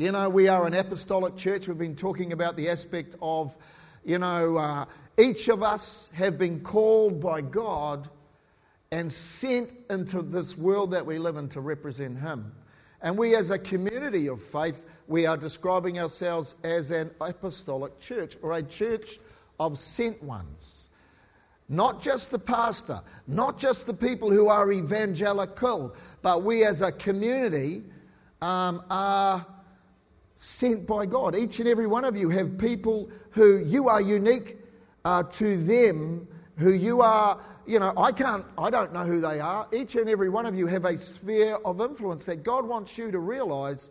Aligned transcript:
You 0.00 0.12
know, 0.12 0.28
we 0.28 0.46
are 0.46 0.64
an 0.64 0.74
apostolic 0.74 1.36
church. 1.36 1.66
We've 1.66 1.76
been 1.76 1.96
talking 1.96 2.32
about 2.32 2.56
the 2.56 2.68
aspect 2.68 3.16
of, 3.20 3.56
you 4.04 4.18
know, 4.18 4.56
uh, 4.56 4.84
each 5.18 5.48
of 5.48 5.64
us 5.64 6.08
have 6.14 6.38
been 6.38 6.60
called 6.60 7.20
by 7.20 7.40
God 7.40 8.08
and 8.92 9.12
sent 9.12 9.72
into 9.90 10.22
this 10.22 10.56
world 10.56 10.92
that 10.92 11.04
we 11.04 11.18
live 11.18 11.36
in 11.36 11.48
to 11.48 11.60
represent 11.60 12.16
Him. 12.16 12.52
And 13.02 13.18
we, 13.18 13.34
as 13.34 13.50
a 13.50 13.58
community 13.58 14.28
of 14.28 14.40
faith, 14.40 14.84
we 15.08 15.26
are 15.26 15.36
describing 15.36 15.98
ourselves 15.98 16.54
as 16.62 16.92
an 16.92 17.10
apostolic 17.20 17.98
church 17.98 18.36
or 18.40 18.52
a 18.52 18.62
church 18.62 19.18
of 19.58 19.76
sent 19.80 20.22
ones. 20.22 20.90
Not 21.68 22.00
just 22.00 22.30
the 22.30 22.38
pastor, 22.38 23.00
not 23.26 23.58
just 23.58 23.88
the 23.88 23.94
people 23.94 24.30
who 24.30 24.46
are 24.46 24.70
evangelical, 24.70 25.96
but 26.22 26.44
we 26.44 26.64
as 26.64 26.82
a 26.82 26.92
community 26.92 27.82
um, 28.40 28.84
are 28.90 29.44
sent 30.38 30.86
by 30.86 31.06
God. 31.06 31.36
Each 31.36 31.58
and 31.58 31.68
every 31.68 31.86
one 31.86 32.04
of 32.04 32.16
you 32.16 32.28
have 32.30 32.58
people 32.58 33.10
who 33.30 33.58
you 33.58 33.88
are 33.88 34.00
unique 34.00 34.56
uh, 35.04 35.24
to 35.24 35.56
them, 35.56 36.26
who 36.56 36.72
you 36.72 37.00
are, 37.02 37.40
you 37.66 37.78
know, 37.78 37.92
I 37.96 38.12
can't, 38.12 38.44
I 38.56 38.70
don't 38.70 38.92
know 38.92 39.04
who 39.04 39.20
they 39.20 39.40
are. 39.40 39.68
Each 39.72 39.94
and 39.96 40.08
every 40.08 40.28
one 40.28 40.46
of 40.46 40.54
you 40.54 40.66
have 40.66 40.84
a 40.84 40.96
sphere 40.96 41.56
of 41.64 41.80
influence 41.80 42.24
that 42.26 42.42
God 42.42 42.66
wants 42.66 42.96
you 42.96 43.10
to 43.10 43.18
realize 43.18 43.90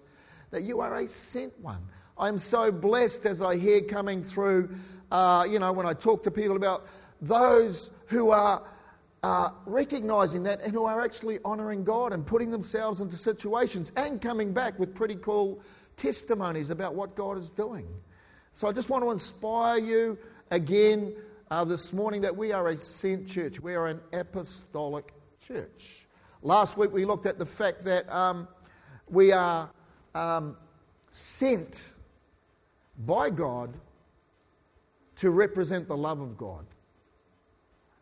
that 0.52 0.64
you 0.64 0.80
are 0.80 0.98
a 0.98 1.10
sent 1.10 1.58
one. 1.60 1.82
I'm 2.18 2.38
so 2.38 2.72
blessed 2.72 3.26
as 3.26 3.42
I 3.42 3.58
hear 3.58 3.82
coming 3.82 4.24
through, 4.24 4.70
uh, 5.12 5.46
you 5.48 5.60
know, 5.60 5.72
when 5.72 5.86
I 5.86 5.94
talk 5.94 6.24
to 6.24 6.32
people 6.32 6.56
about 6.56 6.88
those 7.22 7.92
who 8.08 8.32
are 8.32 8.64
uh, 9.22 9.50
recognizing 9.66 10.44
that 10.44 10.62
and 10.62 10.72
who 10.72 10.86
are 10.86 11.02
actually 11.02 11.40
honoring 11.44 11.84
God 11.84 12.14
and 12.14 12.26
putting 12.26 12.50
themselves 12.50 13.02
into 13.02 13.18
situations 13.18 13.92
and 13.96 14.22
coming 14.22 14.54
back 14.54 14.80
with 14.80 14.96
pretty 14.96 15.16
cool 15.16 15.60
testimonies 15.98 16.70
about 16.70 16.96
what 16.96 17.16
God 17.16 17.38
is 17.38 17.52
doing. 17.52 17.88
So 18.54 18.68
I 18.68 18.72
just 18.72 18.90
want 18.90 19.04
to 19.04 19.12
inspire 19.12 19.80
you 19.80 20.18
again 20.52 21.14
uh, 21.52 21.66
this 21.66 21.92
morning 21.92 22.22
that 22.22 22.36
we 22.36 22.52
are 22.52 22.70
a 22.70 22.78
sent 22.78 23.28
church. 23.28 23.60
We 23.60 23.76
are 23.76 23.88
an 23.88 24.00
apostolic 24.14 25.14
church. 25.46 26.08
Last 26.42 26.78
week 26.78 26.92
we 26.94 27.06
looked 27.06 27.26
at 27.26 27.40
the 27.40 27.46
fact 27.46 27.84
that 27.86 28.10
um, 28.14 28.48
we 29.10 29.32
are 29.32 29.70
um, 30.16 30.56
sent 31.10 31.94
by 33.06 33.30
God 33.30 33.74
to 35.18 35.32
represent 35.32 35.88
the 35.88 35.98
love 35.98 36.20
of 36.20 36.38
God. 36.38 36.66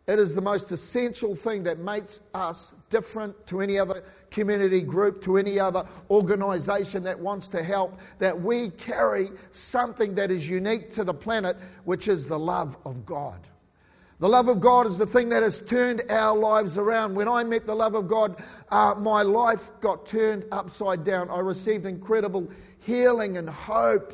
It 0.08 0.20
is 0.20 0.36
the 0.36 0.42
most 0.42 0.72
essential 0.72 1.36
thing 1.36 1.64
that 1.64 1.80
makes 1.80 2.20
us 2.36 2.76
different 2.90 3.48
to 3.48 3.62
any 3.62 3.80
other 3.80 4.04
community 4.30 4.82
group, 4.82 5.24
to 5.24 5.38
any 5.38 5.60
other 5.60 5.84
organization 6.12 7.04
that 7.04 7.20
wants 7.20 7.48
to 7.50 7.64
help, 7.64 7.98
that 8.20 8.40
we 8.40 8.70
carry 8.70 9.32
something 9.52 10.14
that 10.14 10.30
is 10.30 10.48
unique 10.48 10.94
to 10.94 11.04
the 11.04 11.14
planet, 11.14 11.58
which 11.86 12.08
is 12.08 12.28
the 12.28 12.38
love 12.38 12.78
of 12.86 13.04
God. 13.04 13.40
The 14.20 14.30
love 14.30 14.48
of 14.48 14.62
God 14.62 14.86
is 14.86 14.98
the 14.98 15.08
thing 15.08 15.28
that 15.30 15.44
has 15.44 15.60
turned 15.60 16.04
our 16.10 16.38
lives 16.38 16.78
around. 16.78 17.16
When 17.16 17.28
I 17.28 17.44
met 17.44 17.66
the 17.66 17.76
love 17.76 17.96
of 17.96 18.08
God, 18.08 18.42
uh, 18.70 18.94
my 18.98 19.24
life 19.24 19.72
got 19.82 20.06
turned 20.06 20.46
upside 20.52 21.04
down. 21.04 21.30
I 21.30 21.40
received 21.40 21.86
incredible 21.86 22.50
healing 22.80 23.38
and 23.38 23.50
hope 23.50 24.14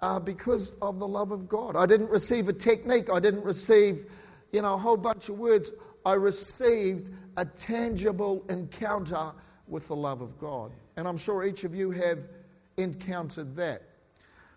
uh, 0.00 0.20
because 0.20 0.72
of 0.82 0.98
the 0.98 1.08
love 1.08 1.32
of 1.32 1.48
God. 1.48 1.74
I 1.74 1.86
didn't 1.86 2.10
receive 2.10 2.48
a 2.48 2.52
technique, 2.52 3.08
I 3.10 3.18
didn't 3.18 3.44
receive 3.44 4.06
you 4.52 4.62
know, 4.62 4.74
a 4.74 4.78
whole 4.78 4.96
bunch 4.96 5.28
of 5.28 5.38
words, 5.38 5.70
I 6.04 6.14
received 6.14 7.12
a 7.36 7.44
tangible 7.44 8.44
encounter 8.48 9.32
with 9.68 9.88
the 9.88 9.96
love 9.96 10.20
of 10.20 10.38
God. 10.38 10.72
And 10.96 11.06
I'm 11.06 11.18
sure 11.18 11.44
each 11.44 11.64
of 11.64 11.74
you 11.74 11.90
have 11.90 12.28
encountered 12.76 13.56
that. 13.56 13.82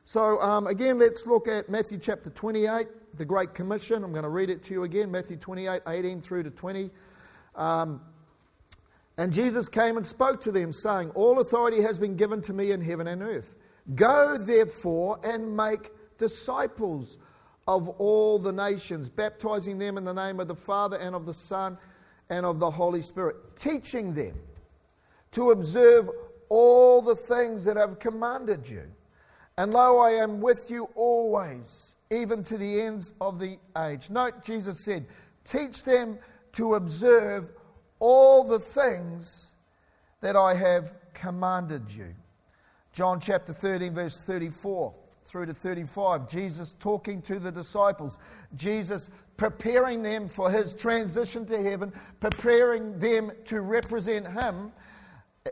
So, 0.04 0.42
um, 0.42 0.67
again, 0.67 0.98
let's 1.00 1.26
look 1.28 1.48
at 1.48 1.70
Matthew 1.70 1.98
chapter 1.98 2.30
28, 2.30 2.88
the 3.16 3.26
Great 3.26 3.54
Commission. 3.54 4.04
I'm 4.04 4.12
going 4.12 4.23
to 4.23 4.30
read 4.30 4.50
it 4.50 4.64
to 4.64 4.73
you 4.73 4.84
again 4.84 5.12
Matthew 5.12 5.38
28, 5.38 5.82
18 5.88 6.21
through 6.21 6.44
to 6.44 6.50
20. 6.50 6.89
Um, 7.56 8.02
and 9.17 9.33
Jesus 9.33 9.67
came 9.67 9.98
and 9.98 10.06
spoke 10.08 10.39
to 10.42 10.52
them, 10.52 10.71
saying, 10.71 11.10
All 11.11 11.39
authority 11.39 11.82
has 11.82 11.98
been 11.98 12.16
given 12.16 12.42
to 12.44 12.54
me 12.54 12.71
in 12.71 12.82
heaven 12.82 13.08
and 13.08 13.21
earth. 13.21 13.58
Go, 13.95 14.38
therefore, 14.38 15.20
and 15.23 15.56
make 15.56 15.92
disciples 16.17 17.17
of 17.70 17.88
all 18.00 18.40
the 18.40 18.52
nations, 18.52 19.10
baptizing 19.10 19.78
them 19.78 19.96
in 19.96 20.04
the 20.04 20.14
name 20.14 20.40
of 20.40 20.48
the 20.48 20.56
Father 20.56 20.98
and 20.98 21.14
of 21.14 21.28
the 21.28 21.34
Son 21.36 21.78
and 22.28 22.44
of 22.44 22.60
the 22.60 22.72
Holy 22.72 23.04
Spirit, 23.04 23.36
teaching 23.56 24.16
them 24.16 24.34
to 25.32 25.52
observe 25.52 26.10
all 26.50 27.00
the 27.00 27.16
things 27.16 27.64
that 27.66 27.78
I've 27.78 28.00
commanded 28.00 28.68
you. 28.68 28.86
And 29.56 29.72
lo, 29.72 30.00
I 30.00 30.14
am 30.14 30.42
with 30.42 30.72
you 30.72 30.90
always, 30.96 31.96
even 32.10 32.44
to 32.46 32.58
the 32.58 32.82
ends 32.82 33.14
of 33.22 33.38
the 33.38 33.60
age. 33.78 34.10
Note, 34.10 34.44
Jesus 34.44 34.80
said, 34.80 35.06
Teach 35.46 35.84
them 35.84 36.18
to 36.54 36.74
observe 36.74 37.52
all 38.00 38.44
the 38.44 38.60
things 38.60 39.54
that 40.22 40.36
I 40.36 40.56
have 40.56 40.92
commanded 41.14 41.84
you. 41.92 42.16
John 42.94 43.20
chapter 43.20 43.54
13, 43.54 43.94
verse 43.94 44.18
34 44.18 44.92
through 45.30 45.45
to 45.45 45.54
35. 45.54 46.28
Jesus 46.28 46.76
talking 46.80 47.22
to 47.22 47.38
the 47.38 47.52
disciples. 47.52 48.17
Jesus 48.56 49.12
preparing 49.38 50.02
them 50.02 50.28
for 50.28 50.50
his 50.50 50.73
transition 50.73 51.45
to 51.45 51.62
heaven, 51.62 51.94
preparing 52.20 52.98
them 52.98 53.32
to 53.45 53.62
represent 53.62 54.28
him, 54.28 54.72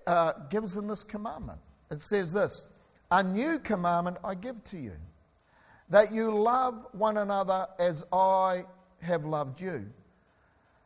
uh, 0.08 0.34
gives 0.50 0.74
them 0.74 0.88
this 0.88 1.04
commandment. 1.04 1.60
It 1.92 2.02
says 2.02 2.34
this 2.34 2.68
A 3.12 3.22
new 3.22 3.60
commandment 3.60 4.18
I 4.24 4.34
give 4.34 4.64
to 4.66 4.78
you, 4.78 4.94
that 5.90 6.12
you 6.12 6.32
love 6.32 6.88
one 6.92 7.18
another 7.18 7.68
as 7.78 8.04
I 8.12 8.66
have 9.02 9.26
loved 9.26 9.62
you. 9.62 9.86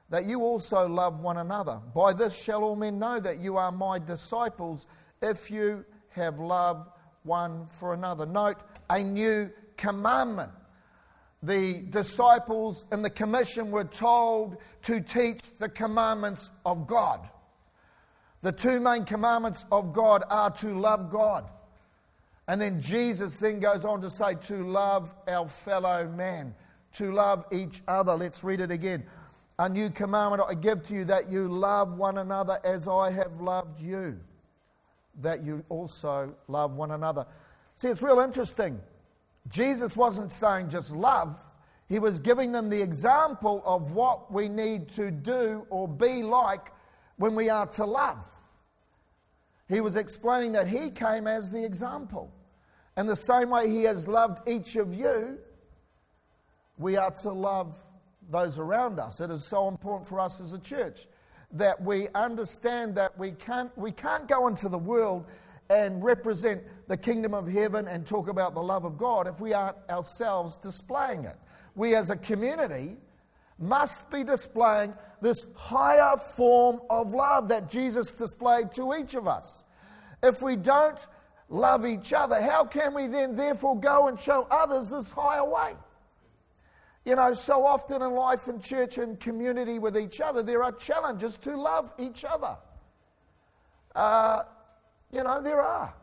That 0.09 0.25
you 0.25 0.41
also 0.41 0.90
love 0.90 1.22
one 1.22 1.38
another. 1.38 1.80
By 1.96 2.12
this 2.12 2.44
shall 2.44 2.66
all 2.66 2.75
men 2.75 3.00
know 3.00 3.22
that 3.22 3.40
you 3.40 3.56
are 3.56 3.72
my 3.72 3.97
disciples 4.00 4.85
if 5.22 5.50
you 5.50 5.85
have 6.13 6.40
love 6.40 6.90
one 7.24 7.68
for 7.69 7.94
another. 7.94 8.25
Note, 8.25 8.57
a 8.91 9.03
new 9.03 9.50
commandment. 9.78 10.52
The 11.41 11.81
disciples 11.90 12.85
in 12.91 13.02
the 13.02 13.09
commission 13.09 13.72
were 13.72 13.85
told 13.85 14.57
to 14.84 15.02
teach 15.02 15.40
the 15.57 15.69
commandments 15.69 16.52
of 16.66 16.85
God. 16.85 17.28
The 18.41 18.51
two 18.51 18.80
main 18.80 19.06
commandments 19.06 19.66
of 19.72 19.94
God 19.94 20.24
are 20.30 20.51
to 20.57 20.78
love 20.78 21.09
God. 21.09 21.50
And 22.47 22.62
then 22.62 22.81
Jesus 22.81 23.38
then 23.38 23.59
goes 23.59 23.85
on 23.85 24.01
to 24.01 24.09
say 24.09 24.35
to 24.35 24.68
love 24.68 25.13
our 25.28 25.47
fellow 25.47 26.07
man, 26.07 26.53
to 26.94 27.13
love 27.13 27.46
each 27.51 27.81
other. 27.88 28.13
Let's 28.13 28.44
read 28.44 28.59
it 28.59 28.72
again. 28.72 29.03
A 29.57 29.69
new 29.69 29.90
commandment 29.90 30.44
I 30.47 30.56
give 30.56 30.85
to 30.88 30.94
you 30.94 31.06
that 31.06 31.31
you 31.31 31.47
love 31.47 31.97
one 31.97 32.18
another 32.18 32.59
as 32.63 32.88
I 32.88 33.12
have 33.12 33.40
loved 33.40 33.80
you, 33.80 34.19
that 35.22 35.44
you 35.44 35.63
also 35.69 36.35
love 36.47 36.75
one 36.75 36.91
another. 36.91 37.25
See, 37.75 37.87
it's 37.87 38.01
real 38.01 38.19
interesting. 38.19 38.79
Jesus 39.49 39.97
wasn't 39.97 40.31
saying 40.31 40.69
just 40.69 40.95
love, 40.95 41.37
he 41.89 41.99
was 41.99 42.19
giving 42.19 42.51
them 42.51 42.69
the 42.69 42.81
example 42.81 43.61
of 43.65 43.91
what 43.91 44.31
we 44.31 44.47
need 44.47 44.87
to 44.89 45.11
do 45.11 45.65
or 45.69 45.87
be 45.87 46.23
like 46.23 46.71
when 47.17 47.35
we 47.35 47.49
are 47.49 47.65
to 47.67 47.85
love. 47.85 48.25
He 49.67 49.81
was 49.81 49.95
explaining 49.95 50.53
that 50.53 50.67
he 50.67 50.89
came 50.89 51.27
as 51.27 51.49
the 51.49 51.63
example. 51.63 52.31
And 52.95 53.09
the 53.09 53.15
same 53.15 53.49
way 53.49 53.69
he 53.69 53.83
has 53.83 54.07
loved 54.07 54.47
each 54.47 54.75
of 54.75 54.93
you, 54.93 55.38
we 56.77 56.97
are 56.97 57.11
to 57.11 57.31
love 57.31 57.75
those 58.29 58.57
around 58.57 58.99
us. 58.99 59.19
It 59.21 59.31
is 59.31 59.45
so 59.45 59.67
important 59.67 60.07
for 60.07 60.19
us 60.19 60.39
as 60.39 60.53
a 60.53 60.59
church 60.59 61.07
that 61.53 61.81
we 61.81 62.07
understand 62.15 62.95
that 62.95 63.17
we 63.17 63.31
can't, 63.31 63.75
we 63.77 63.91
can't 63.91 64.27
go 64.27 64.47
into 64.47 64.69
the 64.69 64.77
world 64.77 65.25
and 65.69 66.03
represent 66.03 66.61
the 66.91 66.97
kingdom 66.97 67.34
of 67.34 67.47
heaven 67.47 67.88
and 67.88 68.06
talk 68.06 68.27
about 68.27 68.54
the 68.54 68.62
love 68.62 68.83
of 68.83 68.98
God 68.98 69.25
if 69.25 69.39
we 69.39 69.54
aren't 69.54 69.77
ourselves 69.89 70.57
displaying 70.57 71.24
it. 71.24 71.38
We 71.74 71.95
as 71.95 72.10
a 72.10 72.18
community 72.18 72.98
must 73.57 74.12
be 74.12 74.25
displaying 74.25 74.94
this 75.21 75.45
higher 75.56 76.18
form 76.18 76.81
of 76.89 77.13
love 77.13 77.48
that 77.48 77.71
Jesus 77.71 78.12
displayed 78.12 78.74
to 78.74 78.94
each 78.94 79.13
of 79.13 79.25
us. 79.25 79.63
If 80.21 80.42
we 80.42 80.57
don't 80.57 80.98
love 81.48 81.86
each 81.86 82.12
other, 82.12 82.42
how 82.42 82.65
can 82.65 82.94
we 82.94 83.07
then 83.07 83.38
therefore 83.38 83.80
go 83.80 84.10
and 84.10 84.19
show 84.19 84.45
others 84.51 84.89
this 84.89 85.12
higher 85.12 85.48
way? 85.50 85.75
You 87.06 87.15
know, 87.15 87.33
so 87.33 87.65
often 87.65 88.01
in 88.01 88.12
life 88.12 88.50
and 88.50 88.62
church 88.62 88.98
and 88.98 89.18
community 89.18 89.80
with 89.80 89.98
each 89.98 90.19
other, 90.19 90.44
there 90.44 90.62
are 90.62 90.74
challenges 90.74 91.38
to 91.38 91.56
love 91.56 91.94
each 91.98 92.25
other. 92.25 92.57
Uh, 93.95 94.44
you 95.10 95.24
know, 95.24 95.42
there 95.42 95.62
are. 95.62 95.94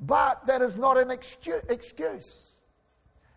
But 0.00 0.46
that 0.46 0.62
is 0.62 0.76
not 0.76 0.96
an 0.98 1.10
excuse. 1.10 2.52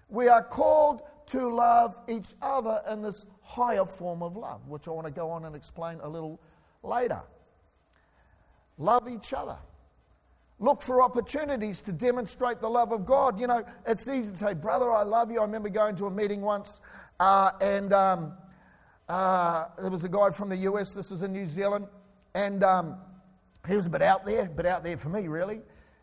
We 0.09 0.27
are 0.27 0.43
called 0.43 1.01
to 1.27 1.47
love 1.47 1.97
each 2.07 2.27
other 2.41 2.81
in 2.91 3.01
this 3.01 3.25
higher 3.41 3.85
form 3.85 4.21
of 4.21 4.35
love, 4.35 4.67
which 4.67 4.87
I 4.87 4.91
want 4.91 5.07
to 5.07 5.11
go 5.13 5.29
on 5.31 5.45
and 5.45 5.55
explain 5.55 5.99
a 6.01 6.07
little 6.07 6.39
later. 6.83 7.21
Love 8.77 9.07
each 9.09 9.33
other. 9.33 9.57
look 10.59 10.81
for 10.81 11.01
opportunities 11.01 11.81
to 11.81 11.91
demonstrate 11.91 12.61
the 12.61 12.69
love 12.69 12.91
of 12.91 13.05
God. 13.05 13.39
You 13.39 13.47
know, 13.47 13.65
it's 13.85 14.07
easy 14.07 14.31
to 14.31 14.37
say, 14.37 14.53
Brother, 14.53 14.91
I 14.91 15.03
love 15.03 15.31
you. 15.31 15.39
I 15.39 15.43
remember 15.43 15.69
going 15.69 15.95
to 15.97 16.05
a 16.05 16.11
meeting 16.11 16.41
once, 16.41 16.79
uh, 17.19 17.51
and 17.59 17.91
um, 17.91 18.33
uh, 19.09 19.65
there 19.81 19.89
was 19.89 20.03
a 20.03 20.09
guy 20.09 20.29
from 20.29 20.49
the 20.49 20.57
US, 20.57 20.93
this 20.93 21.09
was 21.09 21.23
in 21.23 21.33
New 21.33 21.47
Zealand, 21.47 21.87
and 22.35 22.63
um, 22.63 22.97
he 23.67 23.75
was 23.75 23.87
a 23.87 23.89
bit 23.89 24.01
out 24.01 24.25
there, 24.25 24.45
a 24.45 24.49
bit 24.49 24.67
out 24.67 24.83
there 24.83 24.97
for 24.97 25.09
me, 25.09 25.27
really. 25.27 25.61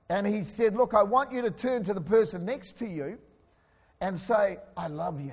And 0.08 0.26
he 0.26 0.43
said, 0.43 0.75
Look, 0.75 0.94
I 0.94 1.02
want 1.02 1.32
you 1.32 1.43
to 1.43 1.50
turn 1.50 1.84
to 1.84 1.94
the 1.94 2.00
person 2.00 2.44
next 2.44 2.78
to 2.78 2.87
you 2.87 3.19
and 4.00 4.19
say, 4.19 4.58
I 4.76 4.88
love 4.88 5.20
you. 5.20 5.32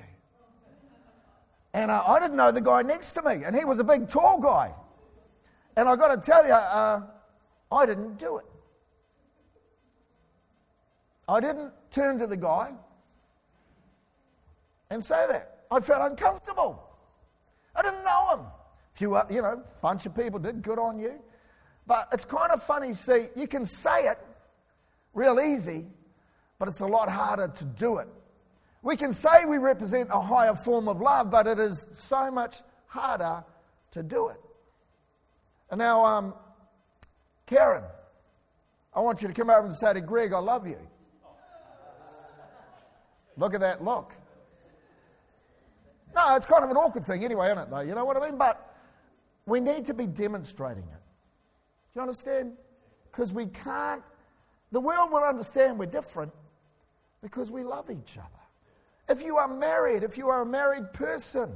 And 1.72 1.90
uh, 1.90 2.02
I 2.06 2.20
didn't 2.20 2.36
know 2.36 2.50
the 2.50 2.60
guy 2.60 2.82
next 2.82 3.12
to 3.12 3.22
me, 3.22 3.44
and 3.44 3.54
he 3.54 3.64
was 3.64 3.78
a 3.78 3.84
big, 3.84 4.08
tall 4.08 4.40
guy. 4.40 4.72
And 5.76 5.88
I 5.88 5.96
got 5.96 6.14
to 6.14 6.30
tell 6.30 6.46
you, 6.46 6.52
uh, 6.52 7.02
I 7.70 7.86
didn't 7.86 8.18
do 8.18 8.38
it. 8.38 8.46
I 11.28 11.40
didn't 11.40 11.72
turn 11.90 12.18
to 12.18 12.26
the 12.26 12.36
guy 12.36 12.72
and 14.90 15.04
say 15.04 15.26
that. 15.28 15.64
I 15.70 15.80
felt 15.80 16.10
uncomfortable. 16.10 16.82
I 17.74 17.82
didn't 17.82 18.04
know 18.04 18.34
him. 18.34 18.40
A 18.40 18.52
few, 18.94 19.14
uh, 19.14 19.26
you 19.28 19.42
know, 19.42 19.62
a 19.62 19.80
bunch 19.82 20.06
of 20.06 20.14
people 20.14 20.38
did. 20.38 20.62
Good 20.62 20.78
on 20.78 20.98
you. 20.98 21.20
But 21.86 22.08
it's 22.12 22.24
kind 22.24 22.52
of 22.52 22.62
funny. 22.62 22.94
See, 22.94 23.26
you 23.34 23.46
can 23.46 23.66
say 23.66 24.08
it 24.08 24.18
real 25.16 25.40
easy, 25.40 25.86
but 26.58 26.68
it's 26.68 26.80
a 26.80 26.86
lot 26.86 27.08
harder 27.08 27.48
to 27.48 27.64
do 27.64 27.96
it. 27.96 28.08
We 28.82 28.96
can 28.96 29.12
say 29.12 29.44
we 29.46 29.58
represent 29.58 30.10
a 30.12 30.20
higher 30.20 30.54
form 30.54 30.86
of 30.86 31.00
love, 31.00 31.30
but 31.30 31.46
it 31.48 31.58
is 31.58 31.86
so 31.92 32.30
much 32.30 32.58
harder 32.86 33.42
to 33.90 34.02
do 34.02 34.28
it. 34.28 34.40
And 35.70 35.78
now, 35.78 36.04
um, 36.04 36.34
Karen, 37.46 37.82
I 38.94 39.00
want 39.00 39.22
you 39.22 39.28
to 39.28 39.34
come 39.34 39.50
over 39.50 39.64
and 39.64 39.74
say 39.74 39.92
to 39.92 40.00
Greg, 40.00 40.32
I 40.32 40.38
love 40.38 40.66
you. 40.66 40.78
Look 43.36 43.54
at 43.54 43.60
that 43.60 43.82
look. 43.82 44.14
No, 46.14 46.36
it's 46.36 46.46
kind 46.46 46.64
of 46.64 46.70
an 46.70 46.76
awkward 46.76 47.04
thing 47.04 47.24
anyway, 47.24 47.48
isn't 47.48 47.58
it, 47.58 47.70
though? 47.70 47.80
You 47.80 47.94
know 47.94 48.04
what 48.04 48.16
I 48.16 48.20
mean? 48.20 48.38
But 48.38 48.74
we 49.44 49.60
need 49.60 49.86
to 49.86 49.94
be 49.94 50.06
demonstrating 50.06 50.84
it. 50.84 51.02
Do 51.92 51.96
you 51.96 52.00
understand? 52.02 52.52
Because 53.10 53.32
we 53.32 53.46
can't, 53.46 54.02
the 54.76 54.80
world 54.80 55.10
will 55.10 55.24
understand 55.24 55.78
we're 55.78 55.86
different 55.86 56.30
because 57.22 57.50
we 57.50 57.64
love 57.64 57.88
each 57.90 58.18
other. 58.18 58.28
If 59.08 59.24
you 59.24 59.38
are 59.38 59.48
married, 59.48 60.02
if 60.02 60.18
you 60.18 60.28
are 60.28 60.42
a 60.42 60.44
married 60.44 60.92
person, 60.92 61.50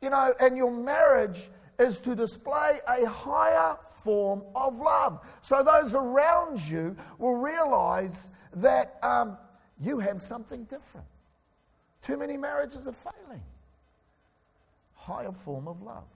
you 0.00 0.10
know, 0.10 0.32
and 0.38 0.56
your 0.56 0.70
marriage 0.70 1.48
is 1.80 1.98
to 1.98 2.14
display 2.14 2.78
a 2.86 3.04
higher 3.04 3.76
form 4.04 4.44
of 4.54 4.78
love. 4.78 5.26
So 5.40 5.64
those 5.64 5.96
around 5.96 6.60
you 6.70 6.96
will 7.18 7.34
realize 7.34 8.30
that 8.54 8.96
um, 9.02 9.38
you 9.80 9.98
have 9.98 10.20
something 10.20 10.66
different. 10.66 11.08
Too 12.00 12.16
many 12.16 12.36
marriages 12.36 12.86
are 12.86 12.92
failing. 12.92 13.42
Higher 14.94 15.32
form 15.32 15.66
of 15.66 15.82
love. 15.82 16.06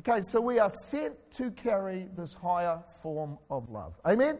Okay, 0.00 0.20
so 0.20 0.40
we 0.40 0.58
are 0.58 0.70
sent 0.70 1.14
to 1.34 1.52
carry 1.52 2.08
this 2.16 2.34
higher 2.34 2.82
form 3.00 3.38
of 3.48 3.70
love. 3.70 4.00
Amen? 4.04 4.36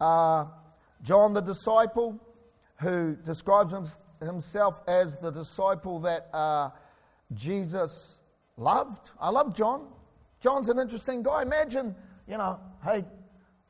Uh, 0.00 0.46
John 1.02 1.34
the 1.34 1.40
disciple, 1.40 2.18
who 2.80 3.16
describes 3.24 3.74
himself 4.20 4.80
as 4.88 5.16
the 5.18 5.30
disciple 5.30 6.00
that 6.00 6.28
uh, 6.32 6.70
Jesus 7.32 8.20
loved. 8.56 9.10
I 9.20 9.30
love 9.30 9.54
John. 9.54 9.88
John's 10.40 10.68
an 10.68 10.78
interesting 10.78 11.22
guy. 11.22 11.42
Imagine 11.42 11.94
you 12.26 12.38
know, 12.38 12.58
hey, 12.82 13.04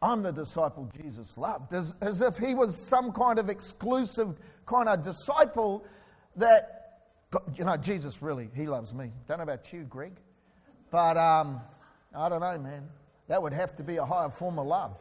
I'm 0.01 0.23
the 0.23 0.33
disciple 0.33 0.91
Jesus 1.01 1.37
loved, 1.37 1.73
as, 1.73 1.95
as 2.01 2.21
if 2.21 2.39
he 2.39 2.55
was 2.55 2.77
some 2.77 3.13
kind 3.13 3.39
of 3.39 3.49
exclusive 3.49 4.37
kind 4.67 4.89
of 4.89 5.03
disciple 5.03 5.85
that, 6.37 7.01
you 7.57 7.65
know, 7.65 7.77
Jesus 7.77 8.23
really, 8.23 8.49
he 8.55 8.67
loves 8.67 8.95
me. 8.95 9.11
Don't 9.27 9.39
know 9.39 9.45
about 9.45 9.73
you, 9.73 9.83
Greg, 9.83 10.13
but 10.91 11.17
um, 11.17 11.61
I 12.15 12.29
don't 12.29 12.41
know, 12.41 12.59
man. 12.59 12.89
That 13.29 13.43
would 13.43 13.55
have 13.55 13.75
to 13.77 13.83
be 13.83 13.97
a 13.97 14.05
higher 14.05 14.29
form 14.29 14.59
of 14.59 14.67
love. 14.67 14.99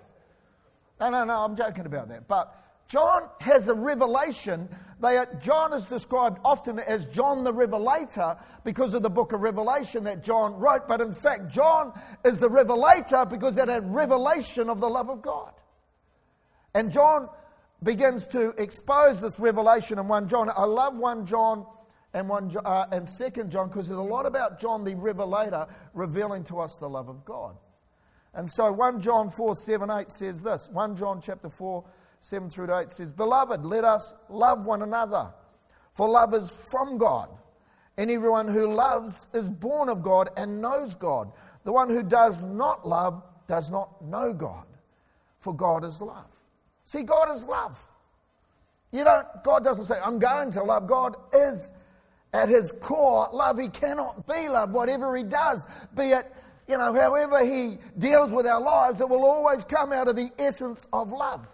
No, 1.00 1.10
no, 1.10 1.24
no, 1.24 1.44
I'm 1.44 1.56
joking 1.56 1.86
about 1.86 2.10
that. 2.10 2.28
But 2.28 2.56
John 2.88 3.24
has 3.42 3.68
a 3.68 3.74
revelation. 3.74 4.70
Are, 5.02 5.28
John 5.42 5.74
is 5.74 5.88
described 5.88 6.40
often 6.46 6.80
as 6.80 7.08
John 7.08 7.44
the 7.44 7.52
Revelator 7.52 8.38
because 8.64 8.94
of 8.94 9.02
the 9.02 9.10
book 9.10 9.34
of 9.34 9.42
Revelation 9.42 10.04
that 10.06 10.24
John 10.24 10.54
wrote. 10.54 10.88
But 10.88 11.02
in 11.02 11.14
fact, 11.14 11.52
John 11.52 12.00
is 12.24 12.40
the 12.40 12.50
Revelator 12.50 13.26
because 13.26 13.58
it 13.58 13.68
had 13.68 13.94
revelation 13.94 14.70
of 14.70 14.80
the 14.80 14.90
love 14.90 15.10
of 15.10 15.22
God. 15.22 15.54
And 16.74 16.92
John 16.92 17.30
begins 17.82 18.28
to 18.28 18.50
expose 18.52 19.22
this 19.22 19.40
revelation 19.40 20.00
in 20.00 20.08
1 20.08 20.28
John. 20.28 20.50
I 20.50 20.64
love 20.64 20.96
1 20.96 21.26
John 21.26 21.66
and, 22.14 22.30
1, 22.30 22.58
uh, 22.64 22.86
and 22.92 23.08
2 23.08 23.46
John 23.46 23.70
because 23.70 23.88
there's 23.88 24.00
a 24.00 24.02
lot 24.02 24.26
about 24.26 24.60
John 24.60 24.84
the 24.84 24.96
Revelator 24.96 25.68
revealing 25.94 26.44
to 26.46 26.60
us 26.60 26.78
the 26.78 26.90
love 26.90 27.10
of 27.10 27.26
God. 27.26 27.58
And 28.34 28.50
so 28.50 28.72
1 28.72 29.02
John 29.02 29.30
4 29.30 29.56
7 29.56 29.90
8 29.90 30.12
says 30.12 30.42
this 30.42 30.70
1 30.72 30.96
John 30.96 31.22
chapter 31.22 31.50
4 31.50 31.84
7 32.20 32.50
through 32.50 32.68
to 32.68 32.80
8 32.80 32.92
says, 32.92 33.12
Beloved, 33.12 33.66
let 33.66 33.84
us 33.84 34.14
love 34.30 34.66
one 34.66 34.82
another, 34.82 35.34
for 35.94 36.10
love 36.10 36.34
is 36.34 36.50
from 36.72 36.98
God. 36.98 37.30
Anyone 37.98 38.48
who 38.48 38.74
loves 38.74 39.28
is 39.34 39.50
born 39.50 39.90
of 39.90 40.02
God 40.02 40.30
and 40.36 40.62
knows 40.62 40.96
God. 40.96 41.32
The 41.64 41.72
one 41.72 41.90
who 41.90 42.02
does 42.02 42.42
not 42.42 42.88
love 42.88 43.22
does 43.48 43.70
not 43.70 44.04
know 44.04 44.34
God, 44.34 44.66
for 45.40 45.54
God 45.56 45.84
is 45.84 46.02
love. 46.02 46.32
See, 46.84 47.04
God 47.04 47.34
is 47.36 47.44
love. 47.44 47.80
You 48.92 49.04
don't, 49.04 49.28
God 49.44 49.64
doesn't 49.64 49.86
say, 49.86 49.96
I'm 50.04 50.20
going 50.20 50.52
to 50.52 50.64
love. 50.64 50.88
God 50.88 51.16
is 51.34 51.72
at 52.34 52.50
his 52.50 52.72
core 52.72 53.30
love. 53.32 53.60
He 53.60 53.70
cannot 53.70 54.28
be 54.28 54.50
love, 54.50 54.72
whatever 54.72 55.16
he 55.16 55.24
does, 55.24 55.68
be 55.96 56.12
it, 56.12 56.32
you 56.74 56.80
know, 56.80 56.92
however 56.92 57.46
he 57.46 57.78
deals 58.00 58.32
with 58.32 58.48
our 58.48 58.60
lives, 58.60 59.00
it 59.00 59.08
will 59.08 59.26
always 59.26 59.64
come 59.64 59.94
out 59.94 60.08
of 60.08 60.16
the 60.16 60.32
essence 60.40 60.88
of 60.92 61.12
love. 61.12 61.48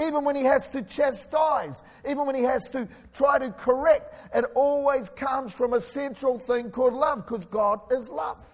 Even 0.00 0.22
when 0.22 0.36
he 0.36 0.44
has 0.44 0.68
to 0.68 0.82
chastise, 0.82 1.82
even 2.08 2.24
when 2.24 2.36
he 2.36 2.44
has 2.44 2.68
to 2.68 2.86
try 3.12 3.40
to 3.40 3.50
correct, 3.50 4.14
it 4.32 4.44
always 4.54 5.08
comes 5.08 5.52
from 5.52 5.72
a 5.72 5.80
central 5.80 6.38
thing 6.38 6.70
called 6.70 6.94
love 6.94 7.26
because 7.26 7.46
God 7.46 7.80
is 7.90 8.10
love. 8.10 8.48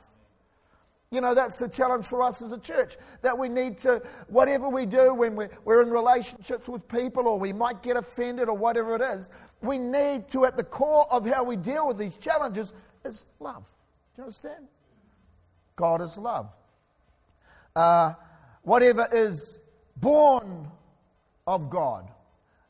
You 1.10 1.20
know, 1.20 1.34
that's 1.34 1.58
the 1.58 1.68
challenge 1.68 2.06
for 2.06 2.22
us 2.22 2.40
as 2.40 2.52
a 2.52 2.58
church 2.58 2.96
that 3.20 3.36
we 3.36 3.50
need 3.50 3.76
to, 3.80 4.00
whatever 4.28 4.70
we 4.70 4.86
do 4.86 5.12
when 5.12 5.36
we're, 5.36 5.50
we're 5.66 5.82
in 5.82 5.90
relationships 5.90 6.66
with 6.66 6.88
people 6.88 7.28
or 7.28 7.38
we 7.38 7.52
might 7.52 7.82
get 7.82 7.98
offended 7.98 8.48
or 8.48 8.56
whatever 8.56 8.96
it 8.96 9.02
is, 9.02 9.30
we 9.60 9.76
need 9.76 10.30
to, 10.30 10.46
at 10.46 10.56
the 10.56 10.64
core 10.64 11.06
of 11.12 11.26
how 11.26 11.44
we 11.44 11.56
deal 11.56 11.86
with 11.86 11.98
these 11.98 12.16
challenges, 12.16 12.72
is 13.04 13.26
love. 13.38 13.66
Do 14.16 14.22
you 14.22 14.24
understand? 14.24 14.64
God 15.76 16.00
is 16.02 16.16
love. 16.16 16.54
Uh, 17.74 18.14
whatever 18.62 19.08
is 19.12 19.58
born 19.96 20.68
of 21.46 21.70
God. 21.70 22.08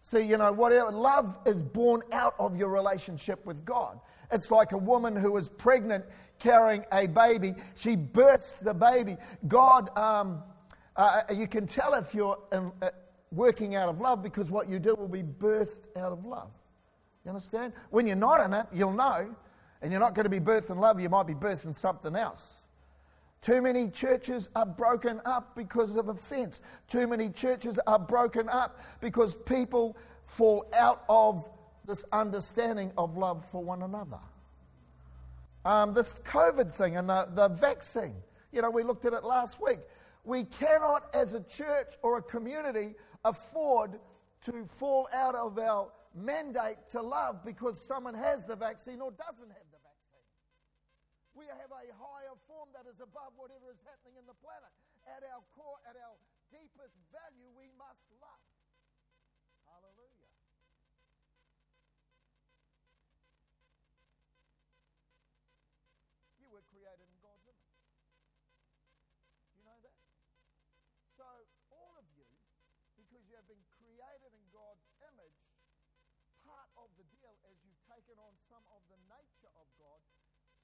See, 0.01 0.21
you 0.21 0.37
know, 0.37 0.53
whatever 0.53 0.91
love 0.91 1.39
is 1.47 1.63
born 1.63 2.03
out 2.13 2.35
of 2.39 2.57
your 2.57 2.69
relationship 2.69 3.45
with 3.47 3.65
God. 3.65 3.99
It's 4.31 4.51
like 4.51 4.73
a 4.73 4.79
woman 4.79 5.17
who 5.17 5.37
is 5.37 5.49
pregnant 5.49 6.05
carrying 6.39 6.85
a 6.93 7.07
baby. 7.07 7.55
She 7.75 7.97
births 7.97 8.53
the 8.53 8.75
baby. 8.75 9.17
God, 9.49 9.97
um, 9.97 10.43
uh, 10.97 11.23
you 11.35 11.47
can 11.47 11.67
tell 11.67 11.95
if 11.95 12.15
you're 12.15 12.39
in, 12.53 12.71
uh, 12.83 12.91
working 13.31 13.77
out 13.77 13.89
of 13.89 14.01
love 14.01 14.23
because 14.23 14.51
what 14.51 14.69
you 14.69 14.79
do 14.79 14.95
will 14.95 15.09
be 15.09 15.23
birthed 15.23 15.89
out 15.97 16.13
of 16.13 16.25
love. 16.25 16.53
You 17.25 17.31
understand? 17.31 17.73
When 17.91 18.07
you're 18.07 18.17
not 18.17 18.45
in 18.45 18.53
it, 18.53 18.67
you'll 18.73 18.93
know. 18.93 19.35
And 19.81 19.91
you're 19.91 20.01
not 20.01 20.15
going 20.15 20.25
to 20.25 20.31
be 20.31 20.41
birthed 20.41 20.71
in 20.71 20.79
love, 20.79 20.99
you 20.99 21.09
might 21.09 21.27
be 21.27 21.35
birthed 21.35 21.65
in 21.67 21.75
something 21.75 22.17
else. 22.17 22.64
Too 23.45 23.61
many 23.61 23.91
churches 23.91 24.49
are 24.57 24.65
broken 24.65 25.21
up 25.27 25.55
because 25.55 25.97
of 25.97 26.09
offense. 26.09 26.63
Too 26.89 27.07
many 27.07 27.29
churches 27.29 27.79
are 27.87 27.99
broken 27.99 28.49
up 28.49 28.81
because 29.03 29.35
people 29.35 29.99
fall 30.25 30.67
out 30.75 31.05
of 31.11 31.47
this 31.87 32.07
understanding 32.11 32.91
of 32.97 33.19
love 33.19 33.45
for 33.53 33.63
one 33.63 33.83
another. 33.83 34.19
Um, 35.67 35.93
this 35.93 36.23
COVID 36.25 36.73
thing 36.73 36.97
and 36.97 37.07
the, 37.07 37.29
the 37.35 37.49
vaccine, 37.49 38.15
you 38.51 38.63
know, 38.63 38.71
we 38.71 38.83
looked 38.83 39.05
at 39.05 39.13
it 39.13 39.25
last 39.25 39.61
week. 39.61 39.81
We 40.25 40.45
cannot, 40.45 41.15
as 41.15 41.35
a 41.35 41.43
church 41.43 41.97
or 42.01 42.17
a 42.17 42.23
community, 42.23 42.95
afford 43.27 44.01
to 44.47 44.65
fall 44.65 45.07
out 45.13 45.35
of 45.35 45.59
our 45.59 45.89
mandate 46.15 46.79
to 46.93 47.03
love 47.03 47.45
because 47.45 47.79
someone 47.79 48.15
has 48.15 48.47
the 48.47 48.57
vaccine 48.57 49.03
or 49.03 49.11
doesn't 49.11 49.51
have 49.51 49.69
the 49.71 49.81
vaccine. 49.85 50.25
We 51.35 51.45
have 51.45 51.71
a 51.71 51.85
that 51.85 52.14
is 52.95 53.03
above 53.03 53.35
whatever 53.35 53.75
is 53.75 53.83
happening 53.83 54.15
in 54.15 54.27
the 54.31 54.39
planet. 54.39 54.71
At 55.11 55.27
our 55.27 55.43
core, 55.59 55.83
at 55.83 55.99
our 55.99 56.15
deepest 56.55 56.95
value, 57.11 57.51
we 57.59 57.67
must 57.75 58.07
love. 58.23 58.47
Hallelujah. 59.67 60.31
You 66.39 66.47
were 66.55 66.63
created 66.71 67.11
in 67.11 67.19
God's 67.19 67.43
image. 67.51 67.75
You 69.59 69.67
know 69.67 69.79
that? 69.83 69.99
So, 71.19 71.27
all 71.75 71.99
of 71.99 72.07
you, 72.15 72.31
because 72.95 73.27
you 73.27 73.35
have 73.35 73.51
been 73.51 73.67
created 73.75 74.31
in 74.39 74.45
God's 74.55 74.87
image, 75.03 75.43
part 76.47 76.71
of 76.79 76.95
the 76.95 77.03
deal 77.11 77.35
is 77.51 77.59
you've 77.67 77.83
taken 77.91 78.15
on 78.23 78.39
some 78.47 78.63
of 78.71 78.87
the 78.87 79.03
nature 79.11 79.24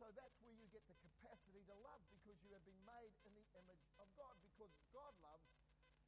so 0.00 0.09
that's 0.16 0.33
where 0.40 0.57
you 0.57 0.64
get 0.73 0.80
the 0.88 0.97
capacity 0.97 1.61
to 1.69 1.76
love 1.85 2.00
because 2.09 2.40
you 2.40 2.57
have 2.57 2.64
been 2.64 2.80
made 2.88 3.12
in 3.28 3.37
the 3.37 3.45
image 3.61 3.85
of 4.00 4.09
God. 4.16 4.33
Because 4.40 4.73
God 4.97 5.12
loves, 5.21 5.45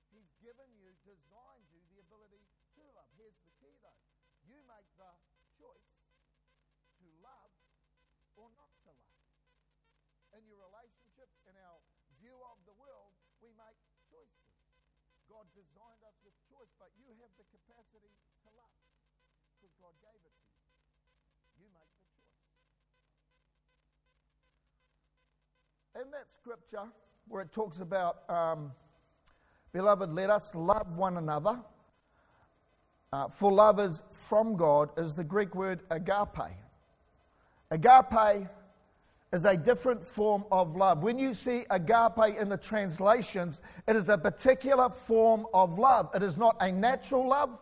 He's 0.08 0.32
given 0.40 0.72
you, 0.80 0.96
designed 1.04 1.68
you 1.68 1.84
the 1.92 2.00
ability 2.00 2.40
to 2.40 2.82
love. 2.96 3.12
Here's 3.20 3.36
the 3.44 3.52
key 3.60 3.76
though 3.84 4.00
you 4.48 4.56
make 4.64 4.88
the 4.96 5.12
choice 5.60 5.92
to 7.04 7.06
love 7.20 7.52
or 8.40 8.48
not 8.56 8.72
to 8.88 8.96
love. 8.96 9.20
In 10.40 10.48
your 10.48 10.64
relationships, 10.64 11.36
in 11.44 11.52
our 11.60 11.78
view 12.16 12.40
of 12.48 12.56
the 12.64 12.72
world, 12.80 13.12
we 13.44 13.52
make 13.60 13.76
choices. 14.08 14.56
God 15.28 15.44
designed 15.52 16.00
us 16.08 16.16
with 16.24 16.32
choice, 16.48 16.72
but 16.80 16.88
you 16.96 17.12
have 17.20 17.32
the 17.36 17.44
capacity 17.52 18.16
to 18.42 18.48
love 18.56 18.72
because 19.60 19.76
God 19.78 19.94
gave 20.00 20.20
it 20.24 20.41
In 25.94 26.10
that 26.10 26.32
scripture 26.32 26.88
where 27.28 27.42
it 27.42 27.52
talks 27.52 27.80
about, 27.80 28.22
um, 28.30 28.72
beloved, 29.74 30.10
let 30.10 30.30
us 30.30 30.54
love 30.54 30.96
one 30.96 31.18
another. 31.18 31.60
Uh, 33.12 33.28
for 33.28 33.52
love 33.52 33.78
is 33.78 34.02
from 34.10 34.56
God, 34.56 34.88
is 34.96 35.14
the 35.14 35.22
Greek 35.22 35.54
word 35.54 35.82
agape. 35.90 36.56
Agape 37.70 38.48
is 39.34 39.44
a 39.44 39.54
different 39.54 40.02
form 40.02 40.46
of 40.50 40.76
love. 40.76 41.02
When 41.02 41.18
you 41.18 41.34
see 41.34 41.66
agape 41.68 42.38
in 42.40 42.48
the 42.48 42.56
translations, 42.56 43.60
it 43.86 43.94
is 43.94 44.08
a 44.08 44.16
particular 44.16 44.88
form 44.88 45.46
of 45.52 45.78
love. 45.78 46.08
It 46.14 46.22
is 46.22 46.38
not 46.38 46.56
a 46.60 46.72
natural 46.72 47.28
love, 47.28 47.58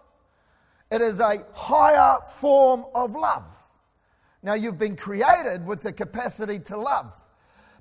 it 0.89 1.03
is 1.03 1.19
a 1.19 1.45
higher 1.53 2.19
form 2.25 2.85
of 2.95 3.17
love. 3.17 3.57
Now, 4.41 4.55
you've 4.55 4.79
been 4.79 4.97
created 4.97 5.67
with 5.67 5.83
the 5.83 5.93
capacity 5.93 6.61
to 6.61 6.77
love. 6.77 7.13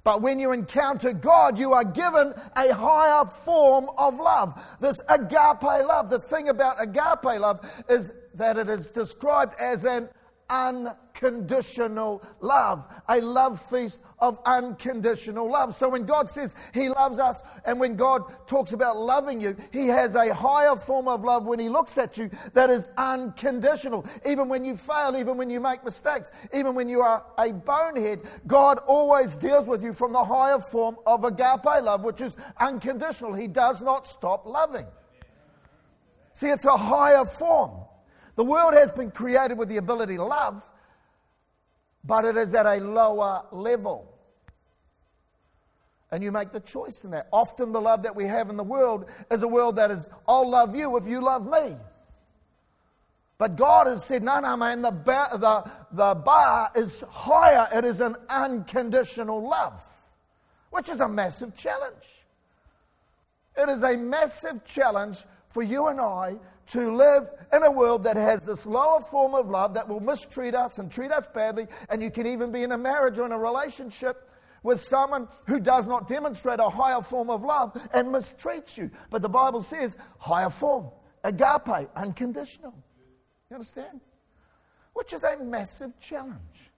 But 0.09 0.23
when 0.23 0.39
you 0.39 0.53
encounter 0.53 1.13
God, 1.13 1.59
you 1.59 1.73
are 1.73 1.83
given 1.83 2.33
a 2.55 2.73
higher 2.73 3.25
form 3.25 3.91
of 3.95 4.19
love. 4.19 4.59
This 4.79 4.99
agape 5.07 5.61
love. 5.61 6.09
The 6.09 6.17
thing 6.17 6.49
about 6.49 6.81
agape 6.81 7.39
love 7.39 7.59
is 7.87 8.13
that 8.33 8.57
it 8.57 8.69
is 8.69 8.89
described 8.89 9.53
as 9.59 9.85
an 9.85 10.09
unconditional 10.49 12.23
love, 12.39 12.87
a 13.07 13.21
love 13.21 13.61
feast 13.61 13.99
of 14.19 14.39
unconditional 14.45 15.49
love. 15.49 15.75
So 15.75 15.89
when 15.89 16.05
God 16.05 16.29
says 16.29 16.55
He 16.73 16.89
loves 16.89 17.19
us, 17.19 17.41
and 17.65 17.79
when 17.79 17.95
God 17.95 18.23
talks 18.47 18.73
about 18.73 18.97
loving 18.97 19.39
you, 19.41 19.55
He 19.71 19.87
has 19.87 20.15
a 20.15 20.33
higher 20.33 20.75
form 20.75 21.07
of 21.07 21.23
love 21.23 21.45
when 21.45 21.59
He 21.59 21.69
looks 21.69 21.97
at 21.97 22.17
you 22.17 22.29
that 22.53 22.69
is 22.69 22.89
unconditional. 22.97 24.05
Even 24.25 24.49
when 24.49 24.65
you 24.65 24.75
fail, 24.75 25.15
even 25.17 25.37
when 25.37 25.49
you 25.49 25.59
make 25.59 25.83
mistakes, 25.83 26.31
even 26.53 26.75
when 26.75 26.89
you 26.89 27.01
are 27.01 27.23
a 27.37 27.51
bonehead, 27.53 28.21
God 28.47 28.79
always 28.87 29.35
deals 29.35 29.67
with 29.67 29.83
you 29.83 29.93
from 29.93 30.13
the 30.13 30.23
higher 30.23 30.59
form 30.59 30.97
of 31.05 31.23
agape 31.23 31.83
love, 31.83 32.03
which 32.03 32.21
is 32.21 32.35
unconditional. 32.59 33.33
He 33.33 33.47
does 33.47 33.81
not 33.81 34.07
stop 34.07 34.45
loving. 34.45 34.85
See, 36.33 36.47
it's 36.47 36.65
a 36.65 36.77
higher 36.77 37.25
form. 37.25 37.71
The 38.39 38.45
world 38.45 38.73
has 38.73 38.89
been 38.93 39.11
created 39.11 39.57
with 39.57 39.67
the 39.67 39.75
ability 39.75 40.15
to 40.15 40.23
love, 40.23 40.63
but 42.05 42.23
it 42.23 42.37
is 42.37 42.55
at 42.55 42.65
a 42.65 42.77
lower 42.77 43.43
level. 43.51 44.17
And 46.09 46.23
you 46.23 46.31
make 46.31 46.51
the 46.51 46.61
choice 46.61 47.03
in 47.03 47.11
that. 47.11 47.27
Often, 47.33 47.73
the 47.73 47.81
love 47.81 48.03
that 48.03 48.15
we 48.15 48.23
have 48.27 48.49
in 48.49 48.55
the 48.55 48.63
world 48.63 49.07
is 49.29 49.41
a 49.41 49.47
world 49.49 49.75
that 49.75 49.91
is, 49.91 50.09
I'll 50.25 50.49
love 50.49 50.73
you 50.73 50.95
if 50.95 51.05
you 51.05 51.19
love 51.19 51.51
me. 51.51 51.75
But 53.37 53.57
God 53.57 53.87
has 53.87 54.05
said, 54.05 54.23
no, 54.23 54.39
no, 54.39 54.55
man, 54.55 54.83
the 54.83 54.91
bar, 54.91 55.37
the, 55.37 55.71
the 55.91 56.15
bar 56.15 56.71
is 56.77 57.03
higher. 57.09 57.67
It 57.77 57.83
is 57.83 57.99
an 57.99 58.15
unconditional 58.29 59.45
love, 59.49 59.83
which 60.69 60.87
is 60.87 61.01
a 61.01 61.09
massive 61.09 61.57
challenge. 61.57 62.05
It 63.57 63.67
is 63.67 63.83
a 63.83 63.97
massive 63.97 64.63
challenge 64.63 65.25
for 65.49 65.61
you 65.61 65.87
and 65.87 65.99
I 65.99 66.37
to 66.69 66.95
live 66.95 67.29
in 67.51 67.63
a 67.63 67.71
world 67.71 68.03
that 68.03 68.15
has 68.15 68.41
this 68.41 68.65
lower 68.65 69.01
form 69.01 69.33
of 69.33 69.49
love 69.49 69.73
that 69.73 69.87
will 69.87 69.99
mistreat 69.99 70.53
us 70.53 70.77
and 70.77 70.91
treat 70.91 71.11
us 71.11 71.27
badly. 71.27 71.67
And 71.89 72.01
you 72.01 72.11
can 72.11 72.27
even 72.27 72.51
be 72.51 72.63
in 72.63 72.71
a 72.71 72.77
marriage 72.77 73.17
or 73.17 73.25
in 73.25 73.31
a 73.31 73.37
relationship 73.37 74.29
with 74.61 74.81
someone 74.81 75.27
who 75.47 75.59
does 75.59 75.87
not 75.87 76.07
demonstrate 76.07 76.59
a 76.59 76.69
higher 76.69 77.01
form 77.01 77.29
of 77.29 77.43
love 77.43 77.79
and 77.93 78.09
mistreats 78.09 78.77
you. 78.77 78.91
But 79.09 79.21
the 79.21 79.29
Bible 79.29 79.61
says 79.61 79.97
higher 80.19 80.49
form, 80.49 80.89
agape, 81.23 81.89
unconditional. 81.95 82.75
You 83.49 83.55
understand? 83.55 84.01
Which 84.93 85.13
is 85.13 85.23
a 85.23 85.37
massive 85.43 85.99
challenge. 85.99 86.71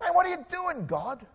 Man, 0.00 0.14
what 0.14 0.26
are 0.26 0.30
you 0.30 0.44
doing, 0.50 0.86
God? 0.86 1.26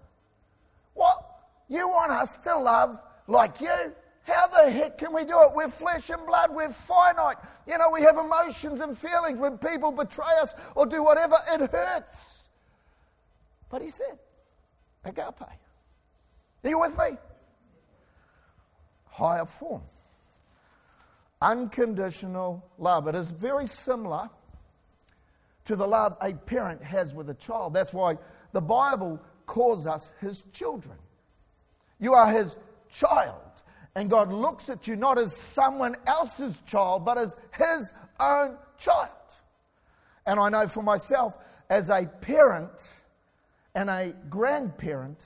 What? 0.94 1.26
You 1.68 1.88
want 1.88 2.12
us 2.12 2.38
to 2.38 2.58
love 2.58 3.00
like 3.28 3.60
you? 3.60 3.94
How 4.30 4.46
the 4.48 4.70
heck 4.70 4.98
can 5.00 5.14
we 5.14 5.26
do 5.26 5.42
it? 5.42 5.54
We're 5.56 5.70
flesh 5.70 6.10
and 6.12 6.24
blood. 6.26 6.54
We're 6.54 6.72
finite. 6.72 7.38
You 7.68 7.78
know, 7.80 7.90
we 7.90 8.02
have 8.04 8.18
emotions 8.18 8.80
and 8.80 8.96
feelings. 8.96 9.40
When 9.40 9.58
people 9.58 9.92
betray 9.92 10.38
us 10.40 10.54
or 10.76 10.86
do 10.86 11.04
whatever, 11.04 11.36
it 11.52 11.72
hurts. 11.72 12.50
But 13.70 13.82
he 13.82 13.90
said, 13.90 14.20
agape. 15.04 15.42
Are 15.42 16.70
you 16.70 16.80
with 16.80 16.96
me? 16.98 17.18
Higher 19.06 19.46
form. 19.46 19.82
Unconditional 21.42 22.64
love. 22.78 23.08
It 23.08 23.16
is 23.16 23.32
very 23.32 23.66
similar 23.66 24.30
to 25.66 25.76
the 25.76 25.88
love 25.88 26.18
a 26.22 26.34
parent 26.34 26.84
has 26.84 27.16
with 27.16 27.30
a 27.30 27.36
child. 27.36 27.74
That's 27.74 27.94
why 27.94 28.18
the 28.52 28.62
Bible 28.62 29.20
calls 29.46 29.88
us 29.88 30.14
his 30.22 30.44
children. 30.52 30.98
You 32.00 32.14
are 32.14 32.32
his 32.32 32.58
child. 32.92 33.49
And 33.96 34.10
God 34.10 34.32
looks 34.32 34.70
at 34.70 34.88
you 34.88 34.96
not 34.96 35.18
as 35.18 35.36
someone 35.36 35.96
else's 36.06 36.62
child, 36.66 37.06
but 37.06 37.18
as 37.18 37.36
His 37.58 37.92
own 38.20 38.58
child. 38.78 39.10
And 40.26 40.40
I 40.40 40.50
know 40.50 40.68
for 40.68 40.84
myself, 40.84 41.38
as 41.70 41.90
a 41.90 42.06
parent 42.06 42.72
and 43.76 43.90
a 43.90 44.14
grandparent, 44.30 45.20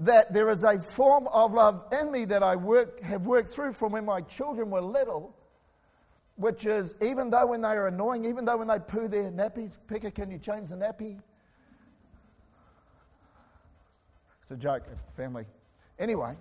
that 0.00 0.32
there 0.32 0.50
is 0.50 0.62
a 0.64 0.80
form 0.80 1.26
of 1.28 1.52
love 1.52 1.84
in 1.98 2.12
me 2.12 2.24
that 2.26 2.42
I 2.42 2.56
work, 2.56 3.00
have 3.02 3.22
worked 3.26 3.50
through 3.50 3.72
from 3.72 3.92
when 3.92 4.04
my 4.04 4.20
children 4.22 4.70
were 4.70 4.80
little, 4.80 5.34
which 6.36 6.66
is 6.66 6.94
even 7.02 7.30
though 7.30 7.46
when 7.46 7.62
they 7.62 7.68
are 7.68 7.88
annoying, 7.88 8.24
even 8.24 8.44
though 8.44 8.58
when 8.58 8.68
they 8.68 8.78
poo 8.78 9.08
their 9.08 9.30
nappies, 9.30 9.78
Picker, 9.88 10.10
can 10.10 10.30
you 10.30 10.38
change 10.38 10.68
the 10.68 10.76
nappy? 10.76 11.18
It's 14.42 14.50
a 14.52 14.56
joke, 14.56 14.86
family. 15.16 15.44
Anyway, 15.98 16.36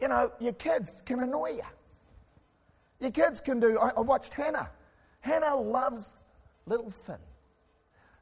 you 0.00 0.08
know, 0.08 0.32
your 0.40 0.52
kids 0.54 1.02
can 1.04 1.20
annoy 1.20 1.50
you. 1.50 1.62
Your 3.00 3.10
kids 3.10 3.40
can 3.40 3.60
do. 3.60 3.78
I, 3.78 3.90
I 3.96 4.00
watched 4.00 4.34
Hannah. 4.34 4.70
Hannah 5.20 5.56
loves 5.56 6.18
little 6.66 6.90
Finn. 6.90 7.16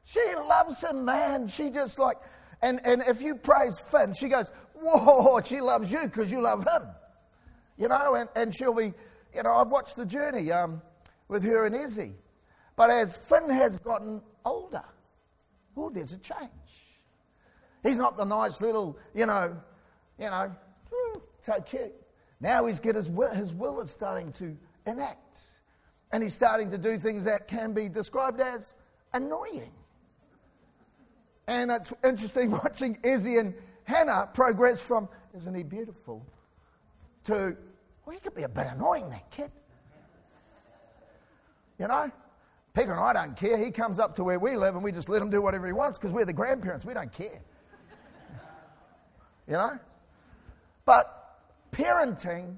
She 0.03 0.23
loves 0.35 0.83
him, 0.83 1.05
man. 1.05 1.47
She 1.47 1.69
just 1.69 1.99
like, 1.99 2.17
and, 2.61 2.81
and 2.85 3.01
if 3.07 3.21
you 3.21 3.35
praise 3.35 3.79
Finn, 3.79 4.13
she 4.13 4.27
goes, 4.27 4.51
Whoa, 4.81 5.41
she 5.41 5.59
loves 5.59 5.91
you 5.91 6.01
because 6.03 6.31
you 6.31 6.41
love 6.41 6.61
him. 6.63 6.83
You 7.77 7.89
know, 7.89 8.15
and, 8.15 8.29
and 8.35 8.55
she'll 8.55 8.73
be, 8.73 8.93
you 9.35 9.43
know, 9.43 9.55
I've 9.55 9.67
watched 9.67 9.95
the 9.95 10.05
journey 10.05 10.51
um, 10.51 10.81
with 11.27 11.43
her 11.43 11.65
and 11.65 11.75
Izzy. 11.75 12.13
But 12.75 12.89
as 12.89 13.15
Finn 13.15 13.49
has 13.49 13.77
gotten 13.77 14.21
older, 14.45 14.83
oh, 15.75 15.89
there's 15.89 16.13
a 16.13 16.17
change. 16.17 16.99
He's 17.83 17.97
not 17.97 18.17
the 18.17 18.25
nice 18.25 18.61
little, 18.61 18.97
you 19.13 19.25
know, 19.25 19.55
you 20.17 20.25
know, 20.25 20.55
cute. 21.57 21.93
Now 22.39 22.65
he's 22.65 22.79
get 22.79 22.95
his 22.95 23.09
will, 23.09 23.31
his 23.31 23.53
will 23.53 23.81
is 23.81 23.91
starting 23.91 24.31
to 24.33 24.55
enact. 24.85 25.59
And 26.11 26.23
he's 26.23 26.33
starting 26.33 26.71
to 26.71 26.77
do 26.77 26.97
things 26.97 27.25
that 27.25 27.47
can 27.47 27.73
be 27.73 27.89
described 27.89 28.41
as 28.41 28.73
annoying. 29.13 29.71
And 31.47 31.71
it's 31.71 31.91
interesting 32.03 32.51
watching 32.63 32.97
Izzy 33.03 33.37
and 33.37 33.53
Hannah 33.83 34.29
progress 34.33 34.81
from, 34.81 35.09
isn't 35.35 35.53
he 35.53 35.63
beautiful, 35.63 36.25
to, 37.25 37.55
well, 38.05 38.15
he 38.15 38.19
could 38.19 38.35
be 38.35 38.43
a 38.43 38.49
bit 38.49 38.67
annoying, 38.67 39.09
that 39.09 39.29
kid. 39.31 39.51
You 41.77 41.87
know? 41.87 42.11
Peter 42.75 42.91
and 42.91 42.99
I 42.99 43.13
don't 43.13 43.35
care. 43.35 43.57
He 43.57 43.71
comes 43.71 43.99
up 43.99 44.15
to 44.15 44.23
where 44.23 44.39
we 44.39 44.55
live 44.55 44.75
and 44.75 44.83
we 44.83 44.91
just 44.91 45.09
let 45.09 45.21
him 45.21 45.29
do 45.29 45.41
whatever 45.41 45.65
he 45.65 45.73
wants 45.73 45.97
because 45.97 46.11
we're 46.13 46.25
the 46.25 46.33
grandparents. 46.33 46.85
We 46.85 46.93
don't 46.93 47.11
care. 47.11 47.41
You 49.47 49.53
know? 49.53 49.79
But 50.85 51.18
parenting 51.71 52.55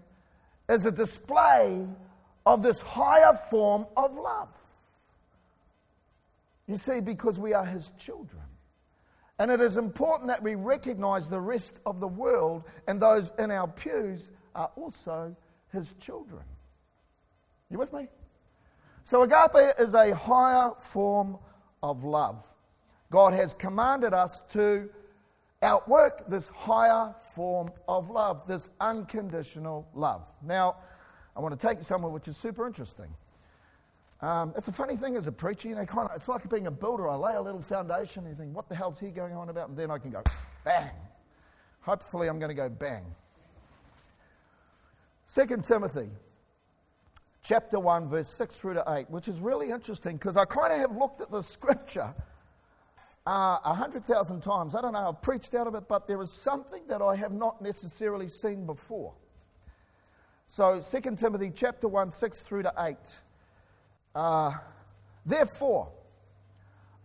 is 0.70 0.86
a 0.86 0.92
display 0.92 1.88
of 2.46 2.64
this 2.64 2.80
higher 2.80 3.34
form 3.50 3.86
of 3.96 4.16
love. 4.16 4.56
You 6.68 6.78
see, 6.78 7.02
because 7.02 7.40
we 7.40 7.54
are 7.54 7.66
his 7.66 7.92
children. 7.98 8.44
And 9.40 9.52
it 9.52 9.60
is 9.60 9.76
important 9.76 10.28
that 10.28 10.44
we 10.44 10.56
recognize 10.56 11.28
the 11.28 11.42
rest 11.42 11.80
of 11.86 12.00
the 12.00 12.08
world 12.08 12.64
and 12.88 13.02
those 13.02 13.32
in 13.40 13.52
our 13.52 13.68
pews 13.68 14.30
are 14.56 14.70
also 14.76 15.36
his 15.72 15.94
children. 16.00 16.44
You 17.70 17.80
with 17.80 17.92
me? 17.92 18.08
So, 19.04 19.24
agape 19.24 19.74
is 19.80 19.94
a 19.94 20.14
higher 20.16 20.72
form 20.78 21.38
of 21.82 22.04
love. 22.04 22.46
God 23.10 23.34
has 23.34 23.54
commanded 23.54 24.14
us 24.14 24.42
to 24.52 24.90
outwork 25.62 26.28
this 26.28 26.48
higher 26.48 27.14
form 27.36 27.72
of 27.88 28.10
love, 28.10 28.48
this 28.48 28.70
unconditional 28.80 29.88
love. 29.94 30.26
Now, 30.44 30.78
I 31.36 31.40
want 31.40 31.60
to 31.60 31.68
take 31.68 31.78
you 31.78 31.84
somewhere 31.84 32.12
which 32.12 32.28
is 32.28 32.38
super 32.38 32.66
interesting. 32.66 33.14
Um, 34.22 34.54
it's 34.56 34.68
a 34.68 34.72
funny 34.72 34.96
thing 34.96 35.16
as 35.16 35.28
a 35.28 35.32
preacher, 35.32 35.68
you 35.70 35.76
know, 35.76 35.86
kind 35.86 36.08
of, 36.10 36.16
it's 36.16 36.28
like 36.28 36.48
being 36.50 36.68
a 36.68 36.72
builder. 36.72 37.10
I 37.10 37.16
lay 37.16 37.34
a 37.34 37.42
little 37.42 37.62
foundation 37.62 38.24
and 38.24 38.32
you 38.32 38.38
think, 38.38 38.56
what 38.56 38.70
the 38.70 38.76
hell's 38.76 39.00
he 39.00 39.10
going 39.10 39.34
on 39.34 39.50
about? 39.50 39.70
And 39.70 39.78
then 39.78 39.90
I 39.90 39.98
can 39.98 40.12
go 40.12 40.22
bang. 40.64 40.92
Hopefully, 41.82 42.28
I'm 42.28 42.38
going 42.38 42.50
to 42.50 42.56
go 42.56 42.70
bang. 42.70 43.04
2 45.34 45.64
Timothy 45.64 46.10
chapter 47.42 47.80
1, 47.80 48.10
verse 48.10 48.30
6 48.30 48.56
through 48.56 48.76
to 48.76 48.84
8, 48.88 49.10
which 49.10 49.28
is 49.28 49.40
really 49.40 49.72
interesting 49.72 50.18
because 50.18 50.38
I 50.38 50.46
kind 50.46 50.74
of 50.74 50.80
have 50.80 50.98
looked 50.98 51.22
at 51.22 51.32
the 51.32 51.42
scripture 51.42 52.14
uh, 53.28 53.30
a 53.30 53.62
uh, 53.64 53.74
hundred 53.74 54.04
thousand 54.04 54.42
times. 54.42 54.76
I 54.76 54.82
don't 54.82 54.94
know, 54.94 55.10
I've 55.10 55.22
preached 55.22 55.54
out 55.56 55.68
of 55.68 55.76
it, 55.76 55.88
but 55.88 56.08
there 56.08 56.22
is 56.22 56.32
something 56.32 56.82
that 56.88 57.02
I 57.02 57.16
have 57.16 57.32
not 57.32 57.62
necessarily 57.62 58.28
seen 58.28 58.66
before. 58.66 59.14
So, 60.48 60.82
2 60.82 61.16
Timothy 61.16 61.52
chapter 61.54 61.88
1, 61.88 62.12
6 62.12 62.40
through 62.42 62.64
to 62.64 62.74
8. 62.78 62.98
Uh, 64.14 64.52
Therefore, 65.26 65.92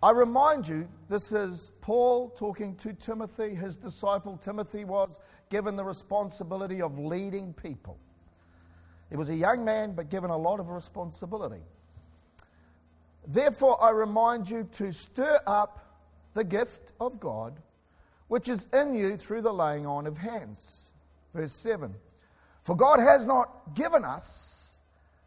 I 0.03 0.11
remind 0.11 0.69
you, 0.69 0.89
this 1.09 1.33
is 1.33 1.73
Paul 1.81 2.31
talking 2.31 2.77
to 2.77 2.93
Timothy. 2.93 3.55
His 3.55 3.77
disciple 3.77 4.37
Timothy 4.37 4.85
was 4.85 5.19
given 5.51 5.77
the 5.77 5.85
responsibility 5.85 6.81
of 6.81 6.99
leading 6.99 7.53
people. 7.53 7.99
He 9.11 9.17
was 9.17 9.29
a 9.29 9.35
young 9.35 9.65
man, 9.65 9.93
but 9.93 10.11
given 10.11 10.31
a 10.31 10.37
lot 10.37 10.61
of 10.61 10.71
responsibility. 10.71 11.63
Therefore, 13.27 13.83
I 13.83 13.91
remind 13.91 14.51
you 14.51 14.69
to 14.75 14.93
stir 14.93 15.41
up 15.47 15.86
the 16.37 16.45
gift 16.45 16.93
of 17.01 17.19
God, 17.19 17.59
which 18.29 18.49
is 18.49 18.69
in 18.73 18.95
you 18.95 19.17
through 19.17 19.43
the 19.43 19.53
laying 19.53 19.87
on 19.87 20.07
of 20.07 20.19
hands. 20.19 20.93
Verse 21.35 21.53
7 21.53 21.95
For 22.63 22.77
God 22.77 23.01
has 23.01 23.27
not 23.27 23.75
given 23.75 24.05
us 24.05 24.79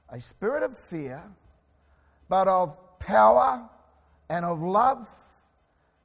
a 0.07 0.19
spirit 0.19 0.63
of 0.63 0.77
fear, 0.77 1.21
but 2.29 2.47
of 2.47 2.77
power 2.99 3.69
and 4.29 4.45
of 4.45 4.61
love 4.61 5.05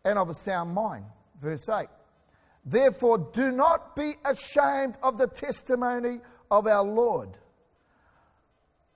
and 0.04 0.18
of 0.18 0.28
a 0.28 0.34
sound 0.34 0.74
mind. 0.74 1.04
Verse 1.40 1.68
8 1.68 1.86
Therefore, 2.64 3.30
do 3.32 3.52
not 3.52 3.94
be 3.94 4.14
ashamed 4.24 4.96
of 5.02 5.18
the 5.18 5.26
testimony 5.26 6.20
of 6.50 6.66
our 6.66 6.82
Lord 6.82 7.36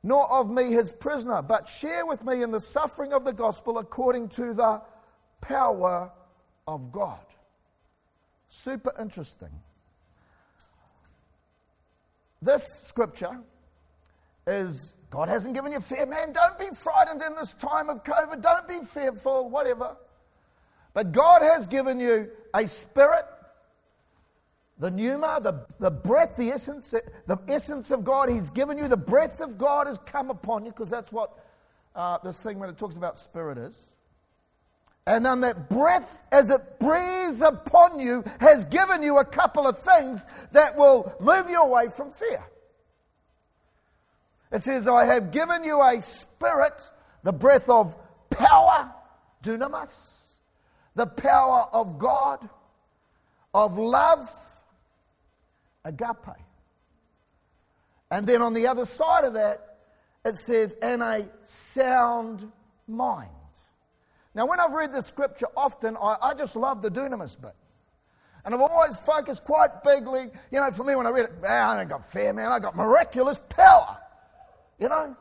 nor 0.02 0.30
of 0.32 0.50
me 0.50 0.70
his 0.70 0.92
prisoner, 0.92 1.42
but 1.42 1.68
share 1.68 2.06
with 2.06 2.24
me 2.24 2.42
in 2.42 2.50
the 2.50 2.60
suffering 2.60 3.12
of 3.12 3.24
the 3.24 3.32
gospel 3.32 3.78
according 3.78 4.28
to 4.28 4.54
the 4.54 4.80
power 5.40 6.10
of 6.66 6.92
God. 6.92 7.24
Super 8.48 8.92
interesting. 9.00 9.50
This 12.40 12.64
scripture 12.84 13.40
is 14.46 14.94
God 15.10 15.28
hasn't 15.28 15.54
given 15.54 15.72
you 15.72 15.80
fear, 15.80 16.06
man. 16.06 16.32
Don't 16.32 16.58
be 16.58 16.74
frightened 16.74 17.22
in 17.22 17.34
this 17.34 17.52
time 17.54 17.88
of 17.88 18.04
COVID. 18.04 18.40
Don't 18.42 18.68
be 18.68 18.84
fearful, 18.84 19.48
whatever. 19.48 19.96
But 20.94 21.12
God 21.12 21.42
has 21.42 21.66
given 21.66 21.98
you 21.98 22.30
a 22.54 22.66
spirit 22.66 23.24
the 24.78 24.90
pneuma, 24.90 25.40
the, 25.42 25.66
the 25.80 25.90
breath, 25.90 26.36
the 26.36 26.50
essence, 26.50 26.94
the 27.26 27.38
essence 27.48 27.90
of 27.90 28.04
God, 28.04 28.28
He's 28.28 28.50
given 28.50 28.78
you. 28.78 28.86
The 28.86 28.96
breath 28.96 29.40
of 29.40 29.58
God 29.58 29.88
has 29.88 29.98
come 29.98 30.30
upon 30.30 30.64
you, 30.64 30.70
because 30.70 30.90
that's 30.90 31.10
what 31.10 31.32
uh, 31.94 32.18
this 32.18 32.40
thing 32.40 32.58
when 32.58 32.70
it 32.70 32.78
talks 32.78 32.96
about 32.96 33.18
spirit 33.18 33.58
is. 33.58 33.96
And 35.08 35.24
then 35.24 35.40
that 35.40 35.70
breath, 35.70 36.22
as 36.30 36.50
it 36.50 36.78
breathes 36.78 37.40
upon 37.40 37.98
you, 37.98 38.22
has 38.40 38.66
given 38.66 39.02
you 39.02 39.16
a 39.16 39.24
couple 39.24 39.66
of 39.66 39.78
things 39.78 40.22
that 40.52 40.76
will 40.76 41.14
move 41.18 41.48
you 41.48 41.62
away 41.62 41.86
from 41.96 42.10
fear. 42.10 42.44
It 44.52 44.64
says, 44.64 44.86
I 44.86 45.06
have 45.06 45.30
given 45.30 45.64
you 45.64 45.80
a 45.80 46.02
spirit, 46.02 46.90
the 47.22 47.32
breath 47.32 47.70
of 47.70 47.96
power, 48.28 48.92
dunamis, 49.42 50.26
the 50.94 51.06
power 51.06 51.70
of 51.72 51.98
God, 51.98 52.46
of 53.54 53.78
love, 53.78 54.28
agape. 55.86 56.36
And 58.10 58.26
then 58.26 58.42
on 58.42 58.52
the 58.52 58.66
other 58.66 58.84
side 58.84 59.24
of 59.24 59.32
that, 59.32 59.78
it 60.22 60.36
says, 60.36 60.76
and 60.82 61.02
a 61.02 61.26
sound 61.44 62.52
mind. 62.86 63.30
Now, 64.38 64.46
when 64.46 64.60
I've 64.60 64.72
read 64.72 64.92
the 64.92 65.00
scripture 65.00 65.48
often, 65.56 65.96
I, 65.96 66.16
I 66.22 66.32
just 66.32 66.54
love 66.54 66.80
the 66.80 66.92
dunamis 66.92 67.40
bit. 67.40 67.56
And 68.44 68.54
I've 68.54 68.60
always 68.60 68.96
focused 68.98 69.42
quite 69.42 69.82
bigly, 69.82 70.30
you 70.52 70.60
know, 70.60 70.70
for 70.70 70.84
me 70.84 70.94
when 70.94 71.08
I 71.08 71.10
read 71.10 71.24
it, 71.24 71.42
man, 71.42 71.68
I 71.70 71.80
ain't 71.80 71.90
got 71.90 72.08
fear, 72.08 72.32
man, 72.32 72.52
I 72.52 72.60
got 72.60 72.76
miraculous 72.76 73.40
power. 73.48 73.98
You 74.78 74.90
know? 74.90 75.16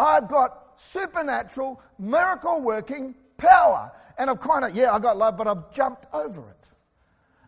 I've 0.00 0.26
got 0.26 0.72
supernatural, 0.74 1.80
miracle 1.96 2.60
working 2.60 3.14
power. 3.36 3.92
And 4.18 4.28
I've 4.28 4.40
kind 4.40 4.64
of, 4.64 4.74
yeah, 4.74 4.92
I 4.92 4.98
got 4.98 5.16
love, 5.16 5.36
but 5.36 5.46
I've 5.46 5.72
jumped 5.72 6.06
over 6.12 6.40
it. 6.40 6.66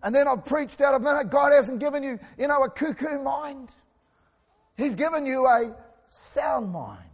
And 0.05 0.15
then 0.15 0.29
I've 0.29 0.45
preached 0.45 0.81
out 0.81 0.95
of 0.95 1.03
that. 1.03 1.31
God 1.31 1.53
hasn't 1.53 1.81
given 1.81 2.05
you, 2.05 2.21
you 2.39 2.47
know, 2.47 2.63
a 2.63 2.71
cuckoo 2.71 3.21
mind. 3.21 3.75
He's 4.77 4.95
given 4.95 5.27
you 5.27 5.49
a 5.49 5.75
sound 6.11 6.71
mind. 6.71 7.11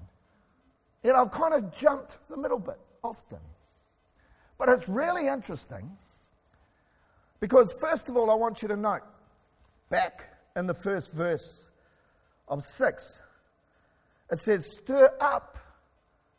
You 1.02 1.14
know, 1.14 1.22
I've 1.22 1.30
kind 1.30 1.54
of 1.54 1.74
jumped 1.74 2.18
the 2.28 2.36
middle 2.36 2.58
bit 2.58 2.78
often. 3.02 3.38
But 4.58 4.68
it's 4.68 4.88
really 4.88 5.26
interesting 5.26 5.96
because, 7.40 7.74
first 7.80 8.08
of 8.08 8.16
all, 8.16 8.30
I 8.30 8.34
want 8.34 8.62
you 8.62 8.68
to 8.68 8.76
note 8.76 9.02
back 9.90 10.28
in 10.56 10.66
the 10.66 10.74
first 10.74 11.12
verse 11.12 11.68
of 12.48 12.62
6, 12.62 13.22
it 14.30 14.38
says, 14.38 14.76
Stir 14.76 15.10
up 15.20 15.58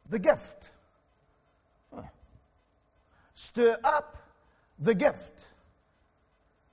the 0.10 0.20
gift. 0.20 0.72
Stir 3.34 3.78
up 3.84 4.18
the 4.80 4.96
gift 4.96 5.48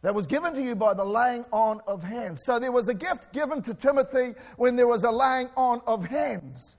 that 0.02 0.14
was 0.14 0.26
given 0.26 0.54
to 0.54 0.62
you 0.62 0.74
by 0.74 0.94
the 0.94 1.04
laying 1.04 1.44
on 1.52 1.80
of 1.86 2.02
hands. 2.02 2.42
So 2.44 2.58
there 2.58 2.72
was 2.72 2.88
a 2.88 2.94
gift 2.94 3.32
given 3.32 3.62
to 3.62 3.74
Timothy 3.74 4.34
when 4.56 4.76
there 4.76 4.86
was 4.86 5.04
a 5.04 5.10
laying 5.10 5.50
on 5.56 5.82
of 5.86 6.06
hands. 6.06 6.76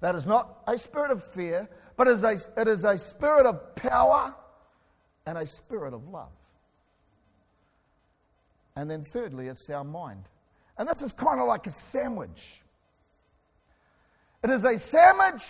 That 0.00 0.14
is 0.14 0.26
not 0.26 0.62
a 0.66 0.76
spirit 0.76 1.10
of 1.10 1.22
fear, 1.22 1.68
but 1.98 2.06
it 2.06 2.12
is 2.12 2.22
a, 2.22 2.38
it 2.56 2.68
is 2.68 2.84
a 2.84 2.96
spirit 2.96 3.44
of 3.44 3.74
power 3.74 4.32
and 5.26 5.36
a 5.36 5.44
spirit 5.44 5.92
of 5.92 6.06
love. 6.08 6.30
And 8.76 8.88
then, 8.88 9.02
thirdly, 9.02 9.48
it's 9.48 9.68
our 9.68 9.82
mind. 9.82 10.22
And 10.78 10.88
this 10.88 11.02
is 11.02 11.12
kind 11.12 11.40
of 11.40 11.48
like 11.48 11.66
a 11.66 11.72
sandwich. 11.72 12.62
It 14.44 14.50
is 14.50 14.64
a 14.64 14.78
sandwich 14.78 15.42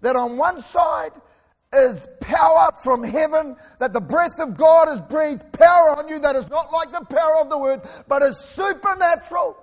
that 0.00 0.14
on 0.14 0.36
one 0.36 0.62
side 0.62 1.10
is 1.72 2.06
power 2.20 2.70
from 2.84 3.02
heaven, 3.02 3.56
that 3.80 3.92
the 3.92 4.00
breath 4.00 4.38
of 4.38 4.56
God 4.56 4.86
has 4.86 5.00
breathed 5.00 5.52
power 5.52 5.98
on 5.98 6.08
you 6.08 6.20
that 6.20 6.36
is 6.36 6.48
not 6.48 6.72
like 6.72 6.92
the 6.92 7.04
power 7.04 7.38
of 7.40 7.50
the 7.50 7.58
word, 7.58 7.80
but 8.06 8.22
is 8.22 8.38
supernatural. 8.38 9.56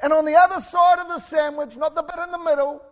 And 0.00 0.14
on 0.14 0.24
the 0.24 0.36
other 0.36 0.60
side 0.60 1.00
of 1.00 1.08
the 1.08 1.18
sandwich, 1.18 1.76
not 1.76 1.94
the 1.94 2.02
bit 2.02 2.18
in 2.24 2.30
the 2.30 2.38
middle, 2.38 2.82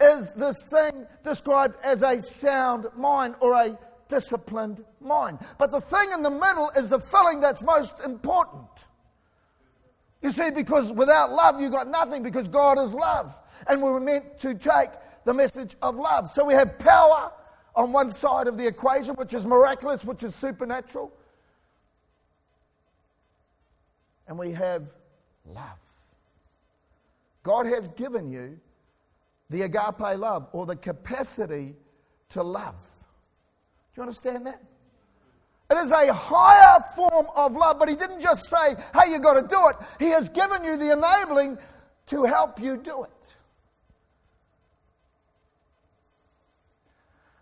is 0.00 0.34
this 0.34 0.62
thing 0.64 1.06
described 1.22 1.76
as 1.84 2.02
a 2.02 2.20
sound 2.20 2.86
mind 2.96 3.34
or 3.40 3.54
a 3.54 3.78
disciplined 4.08 4.84
mind. 5.00 5.38
But 5.58 5.70
the 5.70 5.80
thing 5.80 6.12
in 6.12 6.22
the 6.22 6.30
middle 6.30 6.70
is 6.76 6.88
the 6.88 6.98
filling 6.98 7.40
that's 7.40 7.62
most 7.62 7.94
important. 8.04 8.68
You 10.22 10.32
see, 10.32 10.50
because 10.50 10.92
without 10.92 11.32
love, 11.32 11.60
you've 11.60 11.72
got 11.72 11.88
nothing, 11.88 12.22
because 12.22 12.48
God 12.48 12.78
is 12.78 12.94
love. 12.94 13.38
And 13.66 13.82
we 13.82 13.90
were 13.90 14.00
meant 14.00 14.38
to 14.40 14.54
take 14.54 14.90
the 15.24 15.32
message 15.32 15.76
of 15.80 15.96
love. 15.96 16.30
So 16.30 16.44
we 16.44 16.54
have 16.54 16.78
power 16.78 17.32
on 17.74 17.92
one 17.92 18.10
side 18.10 18.46
of 18.46 18.58
the 18.58 18.66
equation, 18.66 19.14
which 19.14 19.32
is 19.32 19.46
miraculous, 19.46 20.04
which 20.04 20.22
is 20.22 20.34
supernatural. 20.34 21.12
And 24.26 24.38
we 24.38 24.52
have 24.52 24.90
love. 25.46 25.78
God 27.42 27.66
has 27.66 27.88
given 27.90 28.30
you 28.30 28.60
the 29.50 29.62
agape 29.62 30.18
love 30.18 30.48
or 30.52 30.64
the 30.64 30.76
capacity 30.76 31.74
to 32.30 32.42
love. 32.42 32.76
Do 33.92 34.00
you 34.00 34.02
understand 34.02 34.46
that? 34.46 34.62
It 35.70 35.76
is 35.76 35.90
a 35.90 36.12
higher 36.12 36.80
form 36.96 37.26
of 37.36 37.54
love, 37.54 37.78
but 37.78 37.88
He 37.88 37.96
didn't 37.96 38.20
just 38.20 38.48
say, 38.48 38.74
hey, 38.94 39.10
you've 39.12 39.22
got 39.22 39.34
to 39.34 39.46
do 39.46 39.68
it. 39.68 39.76
He 39.98 40.10
has 40.10 40.28
given 40.28 40.64
you 40.64 40.76
the 40.76 40.92
enabling 40.92 41.58
to 42.06 42.24
help 42.24 42.60
you 42.60 42.76
do 42.76 43.04
it. 43.04 43.36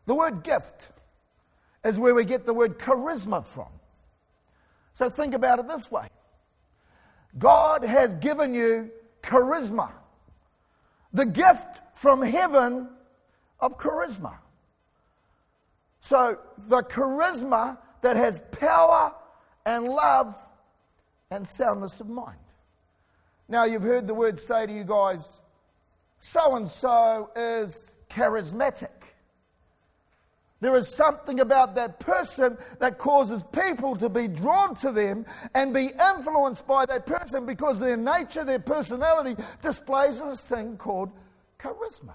The 0.06 0.14
word 0.14 0.42
gift 0.42 0.88
is 1.84 1.98
where 1.98 2.14
we 2.14 2.24
get 2.24 2.46
the 2.46 2.54
word 2.54 2.78
charisma 2.78 3.44
from. 3.44 3.68
So 4.94 5.08
think 5.10 5.34
about 5.34 5.58
it 5.58 5.68
this 5.68 5.90
way 5.90 6.08
God 7.36 7.84
has 7.84 8.14
given 8.14 8.54
you 8.54 8.90
charisma. 9.22 9.90
The 11.12 11.26
gift 11.26 11.80
from 11.98 12.22
heaven 12.22 12.88
of 13.58 13.76
charisma. 13.76 14.34
So, 16.00 16.38
the 16.56 16.82
charisma 16.84 17.76
that 18.02 18.16
has 18.16 18.40
power 18.52 19.12
and 19.66 19.84
love 19.84 20.36
and 21.32 21.46
soundness 21.46 22.00
of 22.00 22.08
mind. 22.08 22.38
Now, 23.48 23.64
you've 23.64 23.82
heard 23.82 24.06
the 24.06 24.14
word 24.14 24.38
say 24.38 24.66
to 24.66 24.72
you 24.72 24.84
guys, 24.84 25.38
so 26.18 26.54
and 26.54 26.68
so 26.68 27.30
is 27.34 27.92
charismatic. 28.08 28.90
There 30.60 30.76
is 30.76 30.86
something 30.86 31.40
about 31.40 31.74
that 31.74 31.98
person 31.98 32.58
that 32.78 32.98
causes 32.98 33.42
people 33.52 33.96
to 33.96 34.08
be 34.08 34.28
drawn 34.28 34.76
to 34.76 34.92
them 34.92 35.26
and 35.52 35.74
be 35.74 35.90
influenced 36.14 36.64
by 36.64 36.86
that 36.86 37.06
person 37.06 37.44
because 37.44 37.80
their 37.80 37.96
nature, 37.96 38.44
their 38.44 38.58
personality 38.60 39.40
displays 39.62 40.20
this 40.20 40.40
thing 40.40 40.76
called 40.76 41.10
charisma. 41.58 42.14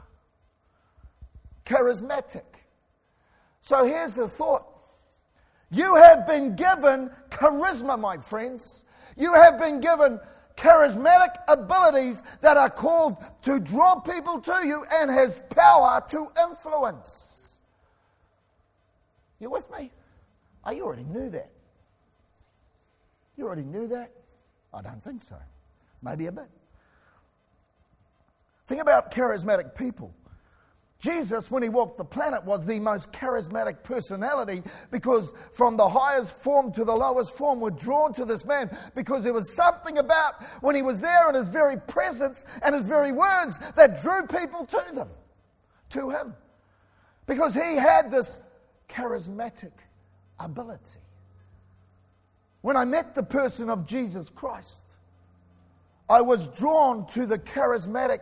Charismatic. 1.65 2.43
So 3.61 3.85
here's 3.85 4.13
the 4.13 4.27
thought 4.27 4.67
you 5.73 5.95
have 5.95 6.27
been 6.27 6.55
given 6.55 7.09
charisma, 7.29 7.97
my 7.99 8.17
friends. 8.17 8.85
You 9.17 9.33
have 9.33 9.59
been 9.59 9.79
given 9.79 10.19
charismatic 10.55 11.33
abilities 11.47 12.21
that 12.41 12.57
are 12.57 12.69
called 12.69 13.17
to 13.41 13.59
draw 13.59 13.95
people 13.99 14.39
to 14.41 14.67
you 14.67 14.85
and 14.93 15.09
has 15.09 15.41
power 15.49 16.03
to 16.11 16.27
influence. 16.47 17.59
You 19.39 19.49
with 19.49 19.69
me? 19.71 19.91
Oh, 20.63 20.71
you 20.71 20.85
already 20.85 21.05
knew 21.05 21.29
that. 21.31 21.49
You 23.35 23.47
already 23.47 23.63
knew 23.63 23.87
that? 23.87 24.11
I 24.73 24.81
don't 24.81 25.03
think 25.03 25.23
so. 25.23 25.35
Maybe 26.03 26.27
a 26.27 26.31
bit. 26.31 26.49
Think 28.65 28.81
about 28.81 29.11
charismatic 29.11 29.75
people. 29.75 30.13
Jesus, 31.03 31.51
when 31.51 31.61
he 31.61 31.67
walked 31.67 31.97
the 31.97 32.05
planet, 32.05 32.45
was 32.45 32.65
the 32.65 32.79
most 32.79 33.11
charismatic 33.11 33.83
personality 33.83 34.63
because 34.89 35.33
from 35.51 35.75
the 35.75 35.89
highest 35.89 36.31
form 36.41 36.71
to 36.71 36.85
the 36.85 36.95
lowest 36.95 37.35
form 37.35 37.59
were 37.59 37.71
drawn 37.71 38.13
to 38.13 38.23
this 38.23 38.45
man 38.45 38.69
because 38.95 39.25
there 39.25 39.33
was 39.33 39.53
something 39.53 39.97
about 39.97 40.41
when 40.61 40.75
he 40.75 40.81
was 40.81 41.01
there 41.01 41.27
and 41.27 41.35
his 41.35 41.47
very 41.47 41.75
presence 41.75 42.45
and 42.61 42.73
his 42.73 42.85
very 42.85 43.11
words 43.11 43.59
that 43.75 44.01
drew 44.01 44.25
people 44.27 44.65
to 44.65 44.81
them, 44.93 45.09
to 45.89 46.09
him. 46.09 46.33
Because 47.25 47.53
he 47.53 47.75
had 47.75 48.09
this 48.09 48.37
charismatic 48.87 49.73
ability. 50.39 50.99
When 52.61 52.77
I 52.77 52.85
met 52.85 53.13
the 53.13 53.23
person 53.23 53.69
of 53.69 53.85
Jesus 53.85 54.29
Christ, 54.29 54.83
I 56.09 56.21
was 56.21 56.47
drawn 56.47 57.07
to 57.07 57.25
the 57.25 57.37
charismatic 57.37 58.21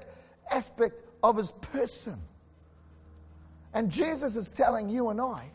aspect 0.52 1.02
of 1.24 1.38
his 1.38 1.52
person. 1.52 2.20
And 3.74 3.90
Jesus 3.90 4.36
is 4.36 4.52
telling 4.52 4.90
you 4.90 5.10
and 5.10 5.22
I 5.22 5.46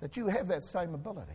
that 0.00 0.16
you 0.16 0.26
have 0.26 0.48
that 0.48 0.64
same 0.64 0.94
ability. 0.94 1.32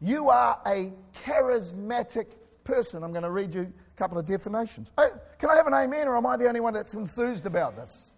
You 0.00 0.30
are 0.30 0.58
a 0.66 0.92
charismatic 1.24 2.26
person. 2.64 3.02
I'm 3.02 3.12
going 3.12 3.24
to 3.24 3.30
read 3.30 3.54
you 3.54 3.62
a 3.62 3.98
couple 3.98 4.18
of 4.18 4.26
definitions. 4.26 4.92
Oh, 4.96 5.10
can 5.38 5.50
I 5.50 5.56
have 5.56 5.66
an 5.66 5.74
amen, 5.74 6.08
or 6.08 6.16
am 6.16 6.26
I 6.26 6.36
the 6.36 6.48
only 6.48 6.60
one 6.60 6.72
that's 6.72 6.94
enthused 6.94 7.46
about 7.46 7.76
this? 7.76 8.12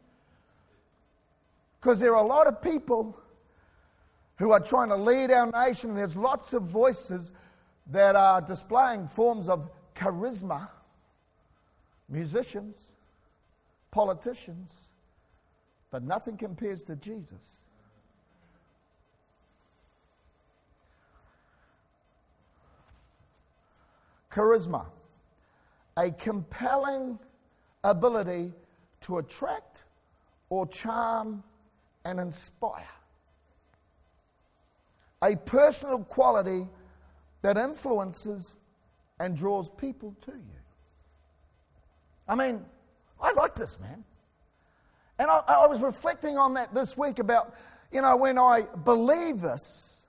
Because 1.80 1.98
there 1.98 2.14
are 2.14 2.22
a 2.22 2.26
lot 2.26 2.46
of 2.46 2.62
people 2.62 3.18
who 4.36 4.52
are 4.52 4.60
trying 4.60 4.88
to 4.90 4.96
lead 4.96 5.30
our 5.30 5.50
nation. 5.50 5.94
There's 5.94 6.16
lots 6.16 6.52
of 6.52 6.62
voices 6.62 7.32
that 7.88 8.14
are 8.14 8.40
displaying 8.40 9.08
forms 9.08 9.48
of 9.48 9.68
charisma 9.96 10.68
musicians, 12.12 12.92
politicians, 13.90 14.90
but 15.90 16.02
nothing 16.02 16.36
compares 16.36 16.84
to 16.84 16.94
Jesus. 16.94 17.62
Charisma, 24.30 24.86
a 25.96 26.10
compelling 26.10 27.18
ability 27.82 28.52
to 29.02 29.18
attract 29.18 29.84
or 30.48 30.66
charm 30.66 31.42
and 32.04 32.20
inspire. 32.20 32.84
A 35.22 35.36
personal 35.36 35.98
quality 35.98 36.68
that 37.42 37.56
influences 37.56 38.56
and 39.18 39.36
draws 39.36 39.68
people 39.68 40.14
to 40.22 40.32
you. 40.32 40.61
I 42.28 42.34
mean, 42.34 42.64
I 43.20 43.32
like 43.32 43.54
this, 43.54 43.78
man. 43.80 44.04
And 45.18 45.30
I, 45.30 45.42
I 45.46 45.66
was 45.66 45.80
reflecting 45.80 46.38
on 46.38 46.54
that 46.54 46.74
this 46.74 46.96
week 46.96 47.18
about, 47.18 47.54
you 47.92 48.02
know, 48.02 48.16
when 48.16 48.38
I 48.38 48.62
believe 48.84 49.40
this, 49.40 50.06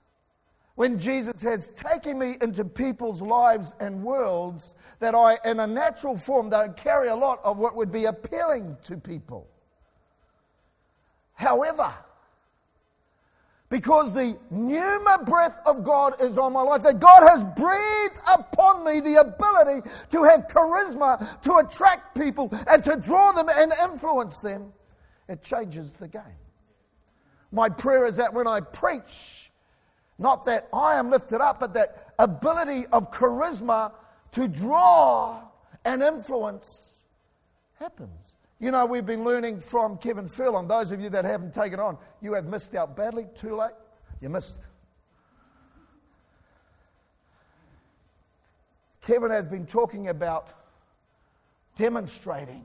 when 0.74 0.98
Jesus 0.98 1.40
has 1.42 1.68
taken 1.68 2.18
me 2.18 2.36
into 2.40 2.64
people's 2.64 3.22
lives 3.22 3.74
and 3.78 4.02
worlds 4.02 4.74
that 4.98 5.14
I, 5.14 5.38
in 5.44 5.60
a 5.60 5.66
natural 5.66 6.16
form, 6.16 6.50
don't 6.50 6.76
carry 6.76 7.08
a 7.08 7.14
lot 7.14 7.40
of 7.44 7.58
what 7.58 7.76
would 7.76 7.92
be 7.92 8.06
appealing 8.06 8.76
to 8.84 8.96
people. 8.96 9.46
However, 11.34 11.92
because 13.74 14.12
the 14.12 14.38
pneuma 14.52 15.18
breath 15.26 15.58
of 15.66 15.82
God 15.82 16.22
is 16.22 16.38
on 16.38 16.52
my 16.52 16.62
life, 16.62 16.84
that 16.84 17.00
God 17.00 17.28
has 17.28 17.42
breathed 17.42 18.20
upon 18.32 18.84
me 18.84 19.00
the 19.00 19.16
ability 19.16 19.90
to 20.12 20.22
have 20.22 20.46
charisma, 20.46 21.42
to 21.42 21.56
attract 21.56 22.16
people, 22.16 22.56
and 22.68 22.84
to 22.84 22.94
draw 22.94 23.32
them 23.32 23.48
and 23.50 23.72
influence 23.82 24.38
them, 24.38 24.72
it 25.28 25.42
changes 25.42 25.90
the 25.94 26.06
game. 26.06 26.22
My 27.50 27.68
prayer 27.68 28.06
is 28.06 28.14
that 28.14 28.32
when 28.32 28.46
I 28.46 28.60
preach, 28.60 29.50
not 30.20 30.46
that 30.46 30.68
I 30.72 30.94
am 30.94 31.10
lifted 31.10 31.40
up, 31.40 31.58
but 31.58 31.74
that 31.74 32.14
ability 32.16 32.86
of 32.92 33.10
charisma 33.10 33.90
to 34.34 34.46
draw 34.46 35.40
and 35.84 36.00
influence 36.00 36.98
happens. 37.80 38.23
You 38.64 38.70
know, 38.70 38.86
we've 38.86 39.04
been 39.04 39.24
learning 39.24 39.60
from 39.60 39.98
Kevin 39.98 40.26
Furlong. 40.26 40.66
Those 40.66 40.90
of 40.90 40.98
you 40.98 41.10
that 41.10 41.26
haven't 41.26 41.52
taken 41.52 41.78
on, 41.78 41.98
you 42.22 42.32
have 42.32 42.46
missed 42.46 42.74
out 42.74 42.96
badly. 42.96 43.26
Too 43.34 43.56
late. 43.56 43.74
You 44.22 44.30
missed. 44.30 44.56
Kevin 49.02 49.30
has 49.30 49.46
been 49.46 49.66
talking 49.66 50.08
about 50.08 50.48
demonstrating 51.76 52.64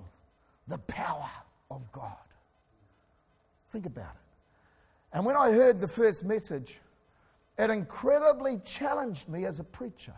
the 0.70 0.78
power 0.78 1.30
of 1.70 1.92
God. 1.92 2.16
Think 3.70 3.86
about 3.86 4.16
it. 4.16 5.18
And 5.18 5.26
when 5.26 5.36
I 5.36 5.52
heard 5.52 5.82
the 5.82 5.88
first 5.90 6.24
message, 6.24 6.80
it 7.58 7.70
incredibly 7.70 8.60
challenged 8.60 9.28
me 9.28 9.46
as 9.46 9.60
a 9.60 9.66
preacher. 9.66 10.16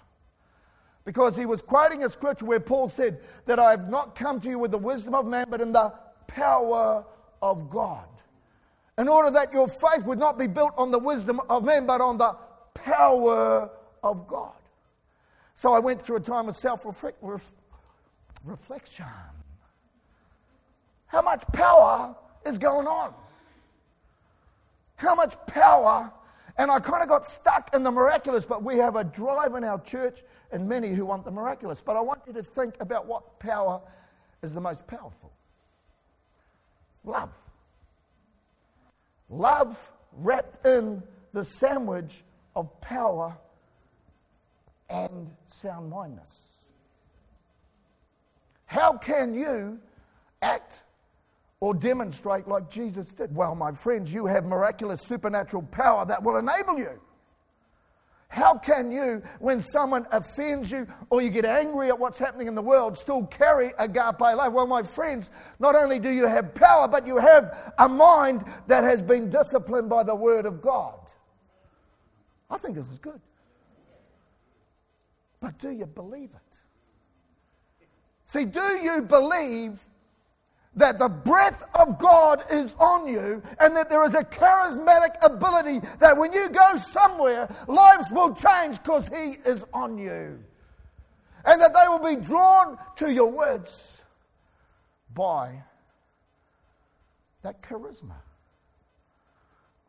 Because 1.04 1.36
he 1.36 1.46
was 1.46 1.62
quoting 1.62 2.04
a 2.04 2.10
scripture 2.10 2.46
where 2.46 2.60
Paul 2.60 2.90
said 2.90 3.20
that 3.46 3.60
I 3.60 3.72
have 3.72 3.90
not 3.90 4.16
come 4.16 4.40
to 4.42 4.50
you 4.50 4.60
with 4.60 4.72
the 4.72 4.78
wisdom 4.78 5.16
of 5.16 5.26
man, 5.26 5.48
but 5.50 5.62
in 5.62 5.72
the 5.72 5.94
power 6.28 7.04
of 7.42 7.70
God. 7.70 8.06
In 8.98 9.08
order 9.08 9.32
that 9.32 9.52
your 9.52 9.68
faith 9.68 10.06
would 10.06 10.20
not 10.20 10.38
be 10.38 10.48
built 10.48 10.74
on 10.78 10.92
the 10.92 11.00
wisdom 11.00 11.42
of 11.50 11.64
men, 11.64 11.88
but 11.88 12.02
on 12.02 12.18
the 12.18 12.36
power 12.74 13.70
of 14.04 14.28
God. 14.28 14.54
So 15.56 15.74
I 15.74 15.80
went 15.80 16.02
through 16.02 16.18
a 16.18 16.22
time 16.22 16.50
of 16.50 16.56
self 16.56 16.86
reflection. 18.46 19.06
How 21.08 21.22
much 21.22 21.44
power 21.52 22.16
is 22.46 22.58
going 22.58 22.88
on? 22.88 23.14
How 24.96 25.16
much 25.16 25.36
power 25.48 26.12
and 26.58 26.72
I 26.72 26.80
kind 26.80 27.02
of 27.02 27.10
got 27.10 27.28
stuck 27.28 27.74
in 27.74 27.84
the 27.84 27.92
miraculous, 27.92 28.46
but 28.46 28.64
we 28.64 28.78
have 28.78 28.96
a 28.96 29.04
drive 29.04 29.56
in 29.56 29.64
our 29.64 29.80
church 29.82 30.20
and 30.52 30.68
many 30.68 30.90
who 30.90 31.06
want 31.06 31.26
the 31.26 31.32
miraculous. 31.32 31.82
But 31.84 31.96
I 31.96 32.02
want 32.02 32.22
you 32.28 32.34
to 32.34 32.44
think 32.44 32.76
about 32.80 33.08
what 33.08 33.40
power 33.40 33.82
is 34.42 34.54
the 34.54 34.62
most 34.62 34.86
powerful 34.88 35.32
love. 37.04 37.30
Love 39.30 39.92
wrapped 40.18 40.66
in 40.66 41.02
the 41.34 41.44
sandwich 41.44 42.24
of 42.56 42.82
power 42.82 43.38
and 44.90 45.32
sound 45.46 45.90
mindness. 45.90 46.66
How 48.66 48.98
can 48.98 49.34
you 49.34 49.80
act 50.42 50.84
or 51.62 51.74
demonstrate 51.74 52.48
like 52.48 52.70
Jesus 52.70 53.14
did? 53.14 53.34
Well, 53.34 53.56
my 53.56 53.72
friends, 53.72 54.12
you 54.12 54.26
have 54.26 54.46
miraculous 54.46 55.02
supernatural 55.02 55.64
power 55.64 56.06
that 56.06 56.22
will 56.22 56.38
enable 56.38 56.78
you. 56.78 57.00
How 58.28 58.58
can 58.58 58.92
you, 58.92 59.22
when 59.40 59.62
someone 59.62 60.08
offends 60.12 60.72
you 60.72 60.88
or 61.10 61.22
you 61.22 61.30
get 61.30 61.46
angry 61.46 61.90
at 61.90 62.00
what's 62.00 62.18
happening 62.18 62.48
in 62.48 62.56
the 62.56 62.62
world, 62.62 62.98
still 62.98 63.26
carry 63.26 63.74
agape 63.78 64.22
love? 64.22 64.54
Well, 64.54 64.66
my 64.66 64.84
friends, 64.84 65.32
not 65.60 65.76
only 65.76 66.00
do 66.00 66.10
you 66.10 66.26
have 66.26 66.56
power, 66.56 66.88
but 66.88 67.06
you 67.06 67.18
have 67.18 67.74
a 67.78 67.90
mind 67.90 68.46
that 68.68 68.84
has 68.86 69.02
been 69.02 69.30
disciplined 69.30 69.90
by 69.90 70.04
the 70.04 70.16
Word 70.16 70.46
of 70.46 70.62
God. 70.62 70.98
I 72.50 72.58
think 72.58 72.76
this 72.76 72.90
is 72.90 72.98
good. 72.98 73.20
But 75.42 75.58
do 75.60 75.70
you 75.70 75.86
believe 75.86 76.30
it? 76.34 76.58
See, 78.28 78.46
do 78.46 78.62
you 78.62 79.02
believe 79.02 79.86
that 80.76 80.98
the 80.98 81.10
breath 81.10 81.64
of 81.76 82.00
God 82.00 82.46
is 82.50 82.76
on 82.80 83.08
you 83.08 83.44
and 83.60 83.76
that 83.76 83.90
there 83.90 84.04
is 84.06 84.14
a 84.14 84.24
charismatic 84.24 85.16
ability 85.22 85.86
that 86.00 86.16
when 86.16 86.32
you 86.32 86.50
go 86.50 86.78
somewhere, 86.78 87.54
lives 87.68 88.10
will 88.12 88.34
change 88.34 88.82
because 88.82 89.08
He 89.10 89.38
is 89.46 89.66
on 89.74 89.98
you. 89.98 90.42
And 91.44 91.62
that 91.62 91.74
they 91.74 91.88
will 91.88 92.16
be 92.16 92.22
drawn 92.24 92.78
to 92.98 93.12
your 93.12 93.32
words 93.32 94.02
by 95.14 95.64
that 97.42 97.62
charisma. 97.62 98.16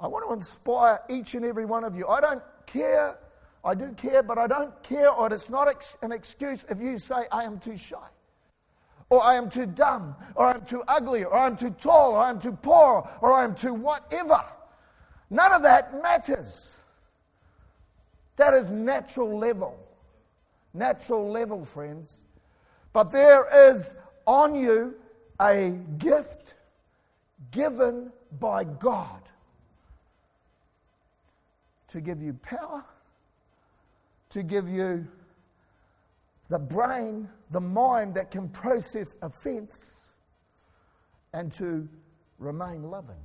I 0.00 0.08
want 0.08 0.26
to 0.26 0.32
inspire 0.32 1.00
each 1.08 1.34
and 1.34 1.44
every 1.44 1.66
one 1.66 1.84
of 1.84 1.94
you. 1.94 2.08
I 2.08 2.20
don't 2.20 2.42
care. 2.66 3.18
I 3.64 3.74
do 3.74 3.92
care, 3.92 4.24
but 4.24 4.38
I 4.38 4.48
don't 4.48 4.82
care, 4.82 5.10
or 5.10 5.32
it's 5.32 5.48
not 5.48 5.72
an 6.02 6.10
excuse 6.10 6.64
if 6.68 6.80
you 6.80 6.98
say, 6.98 7.26
I 7.30 7.44
am 7.44 7.58
too 7.58 7.76
shy 7.76 8.08
or 9.12 9.22
I 9.22 9.34
am 9.34 9.50
too 9.50 9.66
dumb, 9.66 10.16
or 10.34 10.46
I'm 10.46 10.64
too 10.64 10.82
ugly, 10.88 11.22
or 11.22 11.36
I'm 11.36 11.54
too 11.54 11.68
tall, 11.78 12.12
or 12.12 12.20
I'm 12.20 12.40
too 12.40 12.52
poor, 12.62 13.06
or 13.20 13.34
I'm 13.34 13.54
too 13.54 13.74
whatever. 13.74 14.42
None 15.28 15.52
of 15.52 15.62
that 15.64 16.02
matters. 16.02 16.74
That 18.36 18.54
is 18.54 18.70
natural 18.70 19.36
level. 19.38 19.78
Natural 20.72 21.30
level, 21.30 21.62
friends. 21.66 22.24
But 22.94 23.12
there 23.12 23.70
is 23.70 23.92
on 24.26 24.54
you 24.54 24.94
a 25.38 25.78
gift 25.98 26.54
given 27.50 28.12
by 28.40 28.64
God 28.64 29.20
to 31.88 32.00
give 32.00 32.22
you 32.22 32.32
power, 32.32 32.82
to 34.30 34.42
give 34.42 34.70
you 34.70 35.06
the 36.52 36.58
brain, 36.58 37.26
the 37.50 37.60
mind 37.60 38.14
that 38.14 38.30
can 38.30 38.46
process 38.50 39.16
offense 39.22 40.10
and 41.32 41.50
to 41.50 41.88
remain 42.38 42.82
loving. 42.82 43.24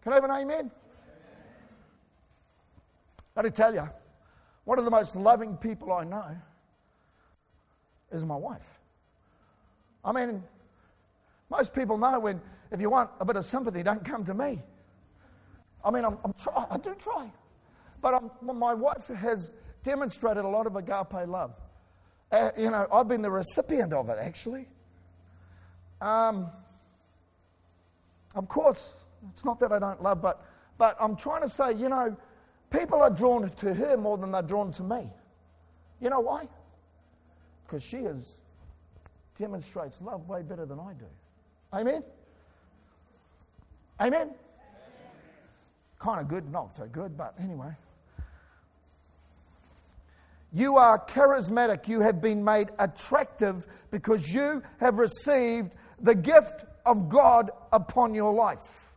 Can 0.00 0.12
I 0.12 0.14
have 0.14 0.24
an 0.24 0.30
amen? 0.30 0.70
Got 3.34 3.42
to 3.42 3.50
tell 3.50 3.74
you, 3.74 3.88
one 4.62 4.78
of 4.78 4.84
the 4.84 4.92
most 4.92 5.16
loving 5.16 5.56
people 5.56 5.92
I 5.92 6.04
know 6.04 6.36
is 8.12 8.24
my 8.24 8.36
wife. 8.36 8.78
I 10.04 10.12
mean, 10.12 10.40
most 11.50 11.74
people 11.74 11.98
know 11.98 12.20
when, 12.20 12.40
if 12.70 12.80
you 12.80 12.90
want 12.90 13.10
a 13.18 13.24
bit 13.24 13.34
of 13.34 13.44
sympathy, 13.44 13.82
don't 13.82 14.04
come 14.04 14.24
to 14.24 14.34
me. 14.34 14.60
I 15.84 15.90
mean, 15.90 16.04
I'm, 16.04 16.16
I'm 16.24 16.32
try, 16.34 16.64
I 16.70 16.78
do 16.78 16.94
try. 16.94 17.28
But 18.00 18.14
I'm, 18.14 18.56
my 18.56 18.72
wife 18.72 19.08
has 19.08 19.52
demonstrated 19.82 20.44
a 20.44 20.48
lot 20.48 20.66
of 20.66 20.76
agape 20.76 21.26
love. 21.26 21.58
Uh, 22.30 22.50
you 22.56 22.70
know, 22.70 22.86
I've 22.92 23.08
been 23.08 23.22
the 23.22 23.30
recipient 23.30 23.92
of 23.92 24.08
it, 24.08 24.16
actually. 24.20 24.66
Um, 26.00 26.48
of 28.34 28.48
course, 28.48 29.00
it's 29.30 29.44
not 29.44 29.58
that 29.60 29.72
I 29.72 29.78
don't 29.78 30.02
love, 30.02 30.22
but, 30.22 30.44
but 30.78 30.96
I'm 30.98 31.16
trying 31.16 31.42
to 31.42 31.48
say, 31.48 31.74
you 31.74 31.88
know, 31.88 32.16
people 32.70 33.02
are 33.02 33.10
drawn 33.10 33.48
to 33.48 33.74
her 33.74 33.96
more 33.96 34.16
than 34.16 34.32
they're 34.32 34.42
drawn 34.42 34.72
to 34.72 34.82
me. 34.82 35.10
You 36.00 36.10
know 36.10 36.20
why? 36.20 36.48
Because 37.64 37.84
she 37.84 37.98
is, 37.98 38.38
demonstrates 39.38 40.00
love 40.00 40.28
way 40.28 40.42
better 40.42 40.66
than 40.66 40.80
I 40.80 40.94
do. 40.94 41.06
Amen? 41.74 42.02
Amen? 44.00 44.22
Amen. 44.22 44.30
Kind 45.98 46.20
of 46.20 46.28
good, 46.28 46.50
not 46.50 46.76
so 46.76 46.86
good, 46.86 47.16
but 47.16 47.34
anyway. 47.38 47.76
You 50.52 50.76
are 50.76 50.98
charismatic. 51.06 51.88
You 51.88 52.00
have 52.00 52.20
been 52.20 52.44
made 52.44 52.70
attractive 52.78 53.66
because 53.90 54.32
you 54.32 54.62
have 54.80 54.98
received 54.98 55.74
the 56.00 56.14
gift 56.14 56.64
of 56.84 57.08
God 57.08 57.50
upon 57.72 58.14
your 58.14 58.34
life. 58.34 58.92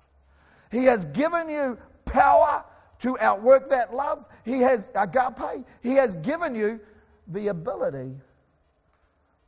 He 0.71 0.85
has 0.85 1.05
given 1.05 1.47
you 1.49 1.77
power 2.05 2.65
to 2.99 3.17
outwork 3.19 3.69
that 3.69 3.93
love. 3.93 4.27
He 4.43 4.59
has 4.61 4.89
agape. 4.95 5.65
He 5.81 5.95
has 5.95 6.15
given 6.17 6.55
you 6.55 6.81
the 7.27 7.47
ability 7.47 8.15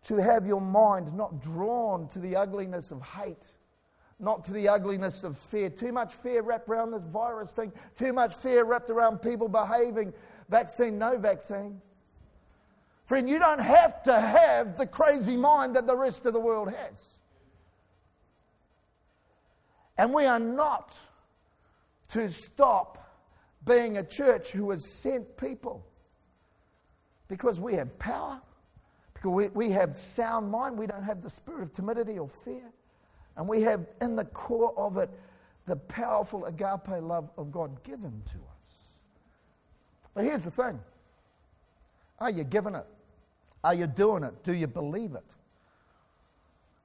to 0.04 0.16
have 0.16 0.48
your 0.48 0.62
mind 0.62 1.14
not 1.14 1.42
drawn 1.42 2.08
to 2.10 2.20
the 2.20 2.38
ugliness 2.38 2.92
of 2.92 3.02
hate, 3.02 3.52
not 4.20 4.44
to 4.46 4.54
the 4.54 4.70
ugliness 4.70 5.26
of 5.26 5.38
fear. 5.38 5.70
Too 5.70 5.92
much 5.92 6.14
fear 6.14 6.42
wrapped 6.42 6.70
around 6.70 6.92
this 6.92 7.04
virus 7.04 7.52
thing, 7.52 7.74
too 7.98 8.14
much 8.14 8.36
fear 8.36 8.64
wrapped 8.64 8.90
around 8.90 9.22
people 9.22 9.50
behaving 9.50 10.14
vaccine, 10.50 10.98
no 10.98 11.18
vaccine. 11.18 11.82
Friend, 13.08 13.28
you 13.28 13.40
don't 13.40 13.62
have 13.62 14.04
to 14.04 14.20
have 14.20 14.78
the 14.78 14.86
crazy 14.86 15.38
mind 15.38 15.78
that 15.78 15.88
the 15.88 15.96
rest 15.96 16.26
of 16.26 16.34
the 16.34 16.42
world 16.42 16.70
has. 16.70 17.20
And 19.98 20.14
we 20.14 20.26
are 20.26 20.40
not 20.40 21.00
to 22.10 22.30
stop 22.30 23.26
being 23.66 23.98
a 23.98 24.04
church 24.04 24.52
who 24.52 24.70
has 24.72 24.86
sent 24.86 25.38
people 25.38 25.86
because 27.30 27.62
we 27.62 27.76
have 27.76 27.98
power, 27.98 28.42
because 29.14 29.32
we, 29.32 29.48
we 29.48 29.72
have 29.72 29.96
sound 29.96 30.52
mind, 30.52 30.78
we 30.78 30.86
don't 30.86 31.04
have 31.04 31.24
the 31.24 31.30
spirit 31.30 31.62
of 31.62 31.74
timidity 31.74 32.20
or 32.20 32.28
fear, 32.28 32.74
and 33.38 33.48
we 33.48 33.62
have 33.62 33.86
in 34.02 34.18
the 34.18 34.26
core 34.26 34.78
of 34.78 34.98
it 34.98 35.10
the 35.66 35.78
powerful 35.78 36.44
agape 36.44 37.02
love 37.02 37.32
of 37.38 37.54
God 37.54 37.82
given 37.84 38.22
to 38.26 38.38
us. 38.62 39.00
But 40.14 40.26
here's 40.26 40.44
the 40.44 40.52
thing 40.52 40.82
are 42.20 42.32
you 42.32 42.44
giving 42.44 42.76
it? 42.76 42.86
Are 43.68 43.74
you 43.74 43.86
doing 43.86 44.24
it? 44.24 44.46
Do 44.46 44.54
you 44.54 44.66
believe 44.66 45.14
it? 45.14 45.26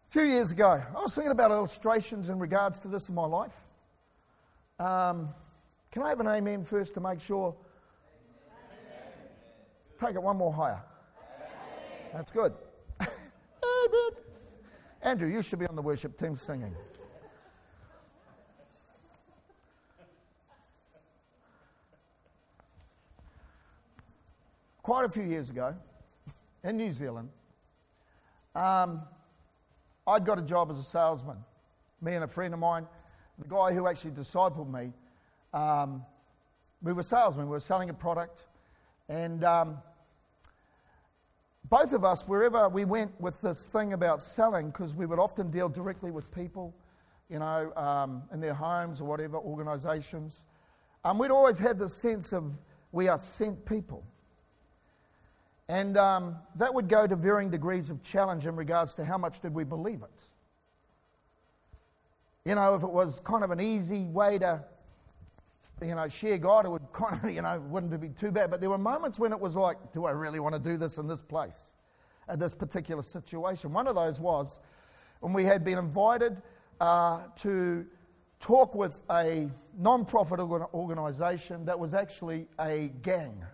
A 0.08 0.10
few 0.10 0.22
years 0.22 0.50
ago, 0.50 0.82
I 0.96 1.00
was 1.00 1.14
thinking 1.14 1.30
about 1.30 1.52
illustrations 1.52 2.28
in 2.28 2.40
regards 2.40 2.80
to 2.80 2.88
this 2.88 3.08
in 3.08 3.14
my 3.14 3.24
life. 3.24 3.54
Um, 4.80 5.28
can 5.92 6.02
I 6.02 6.08
have 6.08 6.18
an 6.18 6.26
amen 6.26 6.64
first 6.64 6.94
to 6.94 7.00
make 7.00 7.20
sure? 7.20 7.54
Amen. 8.50 9.12
Take 10.04 10.16
it 10.16 10.22
one 10.24 10.36
more 10.36 10.52
higher. 10.52 10.82
Amen. 11.36 12.10
That's 12.14 12.32
good. 12.32 12.52
amen. 13.00 14.10
Andrew, 15.02 15.30
you 15.30 15.40
should 15.40 15.60
be 15.60 15.68
on 15.68 15.76
the 15.76 15.82
worship 15.82 16.18
team 16.18 16.34
singing. 16.34 16.74
Quite 24.82 25.04
a 25.04 25.08
few 25.08 25.22
years 25.22 25.48
ago, 25.48 25.76
in 26.64 26.76
New 26.76 26.92
Zealand, 26.92 27.28
um, 28.54 29.02
I'd 30.06 30.24
got 30.24 30.38
a 30.38 30.42
job 30.42 30.70
as 30.70 30.78
a 30.78 30.82
salesman. 30.82 31.38
Me 32.00 32.14
and 32.14 32.24
a 32.24 32.28
friend 32.28 32.52
of 32.52 32.60
mine, 32.60 32.86
the 33.38 33.48
guy 33.48 33.72
who 33.72 33.86
actually 33.86 34.10
discipled 34.10 34.70
me, 34.70 34.92
um, 35.54 36.04
we 36.82 36.92
were 36.92 37.02
salesmen. 37.02 37.46
We 37.46 37.52
were 37.52 37.60
selling 37.60 37.90
a 37.90 37.94
product. 37.94 38.46
And 39.08 39.44
um, 39.44 39.78
both 41.68 41.92
of 41.92 42.04
us, 42.04 42.26
wherever 42.26 42.68
we 42.68 42.84
went 42.84 43.18
with 43.20 43.40
this 43.40 43.62
thing 43.62 43.92
about 43.92 44.22
selling, 44.22 44.68
because 44.68 44.94
we 44.94 45.06
would 45.06 45.18
often 45.18 45.50
deal 45.50 45.68
directly 45.68 46.10
with 46.10 46.30
people, 46.32 46.74
you 47.30 47.38
know, 47.38 47.72
um, 47.76 48.22
in 48.32 48.40
their 48.40 48.54
homes 48.54 49.00
or 49.00 49.04
whatever, 49.04 49.36
organizations, 49.38 50.44
um, 51.04 51.18
we'd 51.18 51.30
always 51.30 51.58
had 51.58 51.78
this 51.78 51.94
sense 51.94 52.32
of 52.32 52.58
we 52.90 53.08
are 53.08 53.18
sent 53.18 53.64
people. 53.64 54.04
And 55.68 55.96
um, 55.96 56.36
that 56.56 56.74
would 56.74 56.88
go 56.88 57.06
to 57.06 57.16
varying 57.16 57.50
degrees 57.50 57.90
of 57.90 58.02
challenge 58.02 58.46
in 58.46 58.56
regards 58.56 58.94
to 58.94 59.04
how 59.04 59.16
much 59.16 59.40
did 59.40 59.54
we 59.54 59.64
believe 59.64 60.02
it. 60.02 60.26
You 62.44 62.56
know, 62.56 62.74
if 62.74 62.82
it 62.82 62.90
was 62.90 63.20
kind 63.20 63.44
of 63.44 63.52
an 63.52 63.60
easy 63.60 64.04
way 64.04 64.38
to, 64.38 64.64
you 65.80 65.94
know, 65.94 66.08
share 66.08 66.38
God, 66.38 66.66
it 66.66 66.70
would 66.70 66.82
kind 66.92 67.22
of, 67.22 67.30
you 67.30 67.42
know, 67.42 67.60
wouldn't 67.60 67.98
be 68.00 68.08
too 68.08 68.32
bad. 68.32 68.50
But 68.50 68.60
there 68.60 68.70
were 68.70 68.78
moments 68.78 69.18
when 69.18 69.32
it 69.32 69.38
was 69.38 69.56
like, 69.56 69.92
do 69.92 70.04
I 70.04 70.10
really 70.10 70.40
want 70.40 70.54
to 70.54 70.58
do 70.60 70.76
this 70.76 70.98
in 70.98 71.06
this 71.06 71.22
place, 71.22 71.74
at 72.28 72.38
this 72.38 72.54
particular 72.54 73.02
situation? 73.02 73.72
One 73.72 73.86
of 73.86 73.94
those 73.94 74.18
was 74.18 74.58
when 75.20 75.32
we 75.32 75.44
had 75.44 75.64
been 75.64 75.78
invited 75.78 76.42
uh, 76.80 77.20
to 77.36 77.86
talk 78.40 78.74
with 78.74 79.00
a 79.08 79.48
non 79.78 80.04
profit 80.04 80.40
organization 80.40 81.64
that 81.66 81.78
was 81.78 81.94
actually 81.94 82.48
a 82.58 82.90
gang 83.02 83.44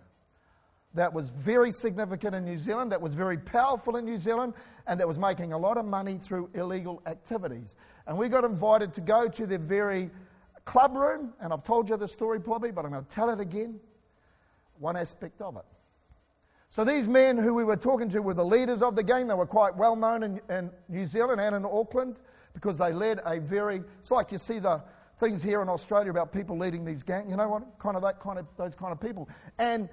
that 0.93 1.13
was 1.13 1.29
very 1.29 1.71
significant 1.71 2.33
in 2.33 2.45
New 2.45 2.57
Zealand, 2.57 2.91
that 2.91 3.01
was 3.01 3.13
very 3.13 3.37
powerful 3.37 3.95
in 3.97 4.05
New 4.05 4.17
Zealand, 4.17 4.53
and 4.87 4.99
that 4.99 5.07
was 5.07 5.19
making 5.19 5.53
a 5.53 5.57
lot 5.57 5.77
of 5.77 5.85
money 5.85 6.17
through 6.17 6.49
illegal 6.53 7.01
activities. 7.05 7.75
And 8.07 8.17
we 8.17 8.27
got 8.27 8.43
invited 8.43 8.93
to 8.95 9.01
go 9.01 9.27
to 9.27 9.45
their 9.45 9.59
very 9.59 10.09
club 10.65 10.95
room, 10.95 11.33
and 11.39 11.53
I've 11.53 11.63
told 11.63 11.89
you 11.89 11.97
the 11.97 12.07
story 12.07 12.39
probably, 12.41 12.71
but 12.71 12.85
I'm 12.85 12.91
going 12.91 13.03
to 13.03 13.09
tell 13.09 13.29
it 13.29 13.39
again. 13.39 13.79
One 14.79 14.95
aspect 14.95 15.41
of 15.41 15.57
it. 15.57 15.65
So 16.69 16.83
these 16.83 17.07
men 17.07 17.37
who 17.37 17.53
we 17.53 17.63
were 17.63 17.75
talking 17.75 18.09
to 18.09 18.21
were 18.21 18.35
the 18.35 18.45
leaders 18.45 18.81
of 18.81 18.95
the 18.95 19.03
gang. 19.03 19.27
They 19.27 19.33
were 19.33 19.47
quite 19.47 19.75
well 19.75 19.95
known 19.95 20.23
in, 20.23 20.41
in 20.49 20.69
New 20.87 21.05
Zealand 21.05 21.41
and 21.41 21.55
in 21.55 21.65
Auckland 21.65 22.19
because 22.53 22.77
they 22.77 22.93
led 22.93 23.19
a 23.25 23.39
very, 23.39 23.81
it's 23.97 24.11
like 24.11 24.31
you 24.31 24.37
see 24.37 24.59
the 24.59 24.81
things 25.19 25.41
here 25.41 25.61
in 25.61 25.67
Australia 25.67 26.11
about 26.11 26.31
people 26.31 26.57
leading 26.57 26.85
these 26.85 27.03
gangs, 27.03 27.29
you 27.29 27.35
know 27.35 27.49
what? 27.49 27.79
Kind 27.79 27.95
of 27.95 28.03
that 28.03 28.19
kind 28.19 28.39
of, 28.39 28.45
those 28.55 28.75
kind 28.75 28.91
of 28.91 29.01
people. 29.01 29.27
And 29.57 29.89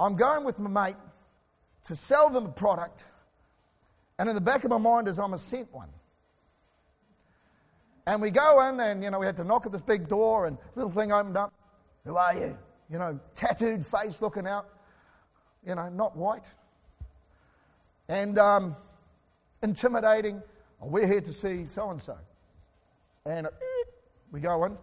I'm 0.00 0.16
going 0.16 0.44
with 0.44 0.58
my 0.58 0.86
mate 0.86 0.96
to 1.84 1.96
sell 1.96 2.30
them 2.30 2.46
a 2.46 2.50
product, 2.50 3.04
And 4.18 4.28
in 4.28 4.34
the 4.34 4.40
back 4.40 4.64
of 4.64 4.70
my 4.70 4.78
mind 4.78 5.08
is 5.08 5.18
I'm 5.18 5.32
a 5.32 5.38
sent 5.38 5.72
one. 5.72 5.88
And 8.06 8.20
we 8.20 8.30
go 8.30 8.68
in, 8.68 8.80
and 8.80 9.02
you 9.02 9.10
know, 9.10 9.18
we 9.18 9.26
had 9.26 9.36
to 9.36 9.44
knock 9.44 9.66
at 9.66 9.72
this 9.72 9.80
big 9.80 10.08
door, 10.08 10.46
and 10.46 10.58
little 10.74 10.90
thing 10.90 11.12
opened 11.12 11.36
up. 11.36 11.52
Who 12.04 12.16
are 12.16 12.34
you? 12.34 12.58
You 12.90 12.98
know, 12.98 13.20
tattooed 13.34 13.86
face 13.86 14.22
looking 14.22 14.46
out. 14.46 14.68
You 15.66 15.74
know, 15.74 15.88
not 15.88 16.16
white. 16.16 16.46
And 18.08 18.38
um, 18.38 18.76
intimidating. 19.62 20.42
Oh, 20.80 20.86
we're 20.86 21.06
here 21.06 21.20
to 21.20 21.32
see 21.32 21.66
so 21.66 21.90
and 21.90 22.00
so. 22.00 22.16
And 23.26 23.46
uh, 23.46 23.50
we 24.32 24.40
go 24.40 24.64
in. 24.64 24.78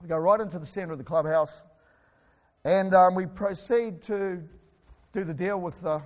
We 0.00 0.08
go 0.08 0.18
right 0.18 0.40
into 0.40 0.58
the 0.58 0.66
centre 0.66 0.92
of 0.92 0.98
the 0.98 1.04
clubhouse. 1.04 1.64
And 2.64 2.94
um, 2.94 3.14
we 3.14 3.26
proceed 3.26 4.02
to 4.02 4.42
do 5.12 5.24
the 5.24 5.34
deal 5.34 5.60
with 5.60 5.80
the, 5.82 6.02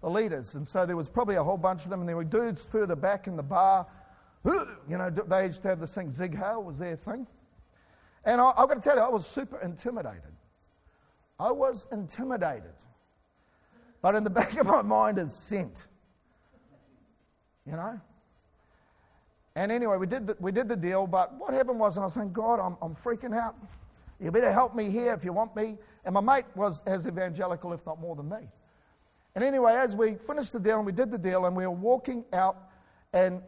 the 0.00 0.08
leaders. 0.08 0.54
And 0.54 0.66
so 0.66 0.86
there 0.86 0.96
was 0.96 1.08
probably 1.08 1.36
a 1.36 1.44
whole 1.44 1.56
bunch 1.56 1.84
of 1.84 1.90
them. 1.90 2.00
And 2.00 2.08
there 2.08 2.16
were 2.16 2.24
dudes 2.24 2.64
further 2.64 2.96
back 2.96 3.26
in 3.26 3.36
the 3.36 3.42
bar 3.42 3.86
you 4.44 4.98
know, 4.98 5.10
they 5.10 5.46
used 5.46 5.62
to 5.62 5.68
have 5.68 5.80
this 5.80 5.94
thing, 5.94 6.12
Sieg 6.12 6.36
Heil 6.36 6.62
was 6.62 6.78
their 6.78 6.96
thing. 6.96 7.26
And 8.24 8.40
I, 8.40 8.52
I've 8.56 8.68
got 8.68 8.74
to 8.74 8.80
tell 8.80 8.96
you, 8.96 9.02
I 9.02 9.08
was 9.08 9.26
super 9.26 9.60
intimidated. 9.60 10.32
I 11.38 11.50
was 11.50 11.86
intimidated. 11.92 12.74
But 14.00 14.14
in 14.14 14.24
the 14.24 14.30
back 14.40 14.56
of 14.56 14.66
my 14.66 14.82
mind 14.82 15.18
is 15.18 15.32
sent. 15.32 15.86
You 17.66 17.72
know? 17.72 18.00
And 19.54 19.70
anyway, 19.70 19.96
we 19.96 20.06
did 20.06 20.26
the, 20.26 20.36
we 20.40 20.50
did 20.50 20.68
the 20.68 20.76
deal, 20.76 21.06
but 21.06 21.34
what 21.38 21.52
happened 21.52 21.78
was, 21.78 21.96
and 21.96 22.02
I 22.02 22.06
was 22.06 22.14
saying, 22.14 22.32
God, 22.32 22.58
I'm, 22.58 22.76
I'm 22.80 22.96
freaking 22.96 23.36
out. 23.36 23.54
You 24.22 24.30
better 24.30 24.52
help 24.52 24.74
me 24.74 24.90
here 24.90 25.12
if 25.14 25.24
you 25.24 25.32
want 25.32 25.56
me. 25.56 25.78
And 26.04 26.14
my 26.14 26.20
mate 26.20 26.44
was 26.54 26.82
as 26.86 27.06
evangelical, 27.06 27.72
if 27.72 27.84
not 27.84 28.00
more 28.00 28.14
than 28.14 28.28
me. 28.28 28.48
And 29.34 29.42
anyway, 29.42 29.74
as 29.74 29.96
we 29.96 30.14
finished 30.14 30.52
the 30.52 30.60
deal 30.60 30.76
and 30.76 30.86
we 30.86 30.92
did 30.92 31.10
the 31.10 31.18
deal, 31.18 31.46
and 31.46 31.56
we 31.56 31.66
were 31.66 31.72
walking 31.72 32.24
out, 32.32 32.56
and 33.12 33.42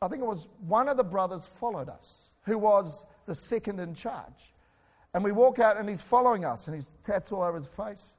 I 0.00 0.08
think 0.08 0.22
it 0.22 0.26
was 0.26 0.48
one 0.66 0.88
of 0.88 0.96
the 0.96 1.04
brothers 1.04 1.46
followed 1.46 1.88
us, 1.88 2.32
who 2.42 2.56
was 2.58 3.04
the 3.26 3.34
second 3.34 3.80
in 3.80 3.94
charge. 3.94 4.54
And 5.12 5.24
we 5.24 5.32
walk 5.32 5.58
out 5.58 5.76
and 5.76 5.88
he's 5.88 6.02
following 6.02 6.44
us 6.44 6.66
and 6.66 6.74
he's 6.74 6.90
tats 7.04 7.32
all 7.32 7.42
over 7.42 7.56
his 7.56 7.66
face. 7.66 8.16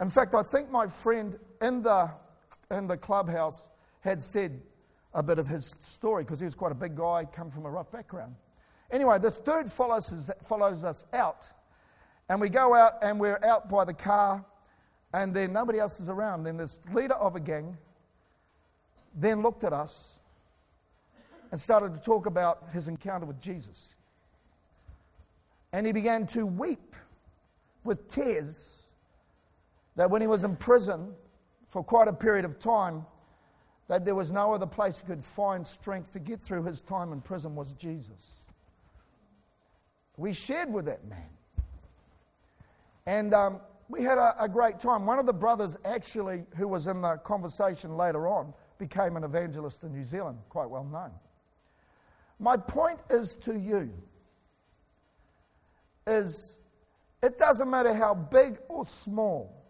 In 0.00 0.08
fact, 0.08 0.34
I 0.34 0.42
think 0.42 0.70
my 0.70 0.86
friend 0.86 1.38
in 1.60 1.82
the, 1.82 2.10
in 2.70 2.86
the 2.86 2.96
clubhouse 2.96 3.68
had 4.00 4.22
said 4.22 4.62
a 5.14 5.22
bit 5.22 5.38
of 5.38 5.46
his 5.46 5.76
story 5.80 6.24
because 6.24 6.40
he 6.40 6.44
was 6.44 6.54
quite 6.54 6.72
a 6.72 6.76
big 6.76 6.96
guy, 6.96 7.26
come 7.30 7.50
from 7.50 7.66
a 7.66 7.70
rough 7.70 7.90
background. 7.92 8.34
Anyway, 8.92 9.18
this 9.18 9.38
dude 9.38 9.72
follows 9.72 10.12
us, 10.12 10.30
follows 10.46 10.84
us 10.84 11.04
out. 11.14 11.46
And 12.28 12.40
we 12.40 12.50
go 12.50 12.74
out 12.74 12.98
and 13.02 13.18
we're 13.18 13.40
out 13.42 13.68
by 13.68 13.84
the 13.84 13.94
car 13.94 14.44
and 15.14 15.34
then 15.34 15.52
nobody 15.52 15.78
else 15.78 15.98
is 15.98 16.08
around. 16.08 16.44
Then 16.44 16.58
this 16.58 16.80
leader 16.92 17.14
of 17.14 17.34
a 17.34 17.40
gang 17.40 17.78
then 19.14 19.42
looked 19.42 19.64
at 19.64 19.72
us 19.72 20.20
and 21.50 21.60
started 21.60 21.94
to 21.94 22.00
talk 22.00 22.26
about 22.26 22.68
his 22.72 22.88
encounter 22.88 23.26
with 23.26 23.40
Jesus. 23.40 23.94
And 25.72 25.86
he 25.86 25.92
began 25.92 26.26
to 26.28 26.46
weep 26.46 26.94
with 27.84 28.10
tears 28.10 28.90
that 29.96 30.10
when 30.10 30.20
he 30.20 30.26
was 30.26 30.44
in 30.44 30.56
prison 30.56 31.12
for 31.68 31.82
quite 31.82 32.08
a 32.08 32.12
period 32.12 32.44
of 32.44 32.58
time, 32.58 33.06
that 33.88 34.04
there 34.04 34.14
was 34.14 34.30
no 34.30 34.54
other 34.54 34.66
place 34.66 35.00
he 35.00 35.06
could 35.06 35.24
find 35.24 35.66
strength 35.66 36.12
to 36.12 36.18
get 36.18 36.40
through 36.40 36.62
his 36.64 36.80
time 36.80 37.12
in 37.12 37.20
prison 37.20 37.54
was 37.54 37.74
Jesus. 37.74 38.41
We 40.16 40.32
shared 40.32 40.72
with 40.72 40.86
that 40.86 41.04
man. 41.08 41.30
And 43.06 43.34
um, 43.34 43.60
we 43.88 44.02
had 44.02 44.18
a, 44.18 44.34
a 44.44 44.48
great 44.48 44.80
time. 44.80 45.06
One 45.06 45.18
of 45.18 45.26
the 45.26 45.32
brothers, 45.32 45.76
actually, 45.84 46.44
who 46.56 46.68
was 46.68 46.86
in 46.86 47.02
the 47.02 47.16
conversation 47.16 47.96
later 47.96 48.28
on, 48.28 48.54
became 48.78 49.16
an 49.16 49.24
evangelist 49.24 49.82
in 49.82 49.92
New 49.92 50.04
Zealand, 50.04 50.38
quite 50.48 50.68
well 50.68 50.84
known. 50.84 51.12
My 52.38 52.56
point 52.56 53.00
is 53.10 53.34
to 53.42 53.56
you 53.56 53.92
is 56.06 56.58
it 57.22 57.38
doesn't 57.38 57.70
matter 57.70 57.94
how 57.94 58.14
big 58.14 58.58
or 58.68 58.84
small 58.84 59.62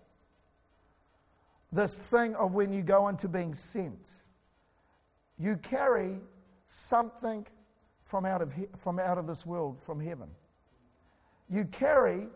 this 1.72 1.98
thing 1.98 2.35
of 2.37 2.55
when 2.55 2.72
you 2.72 2.83
go 2.83 3.09
into 3.09 3.28
being 3.28 3.55
sent, 3.55 4.11
you 5.38 5.57
carry 5.57 6.20
something 6.68 7.46
from 8.12 8.27
out 8.27 8.42
of, 8.42 8.53
he, 8.53 8.66
from 8.77 8.98
out 8.98 9.16
of 9.16 9.27
this 9.27 9.46
world, 9.46 9.81
from 9.81 9.98
heaven. 9.98 10.29
You 11.48 11.64
carry 11.64 12.27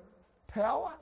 power. 0.48 0.94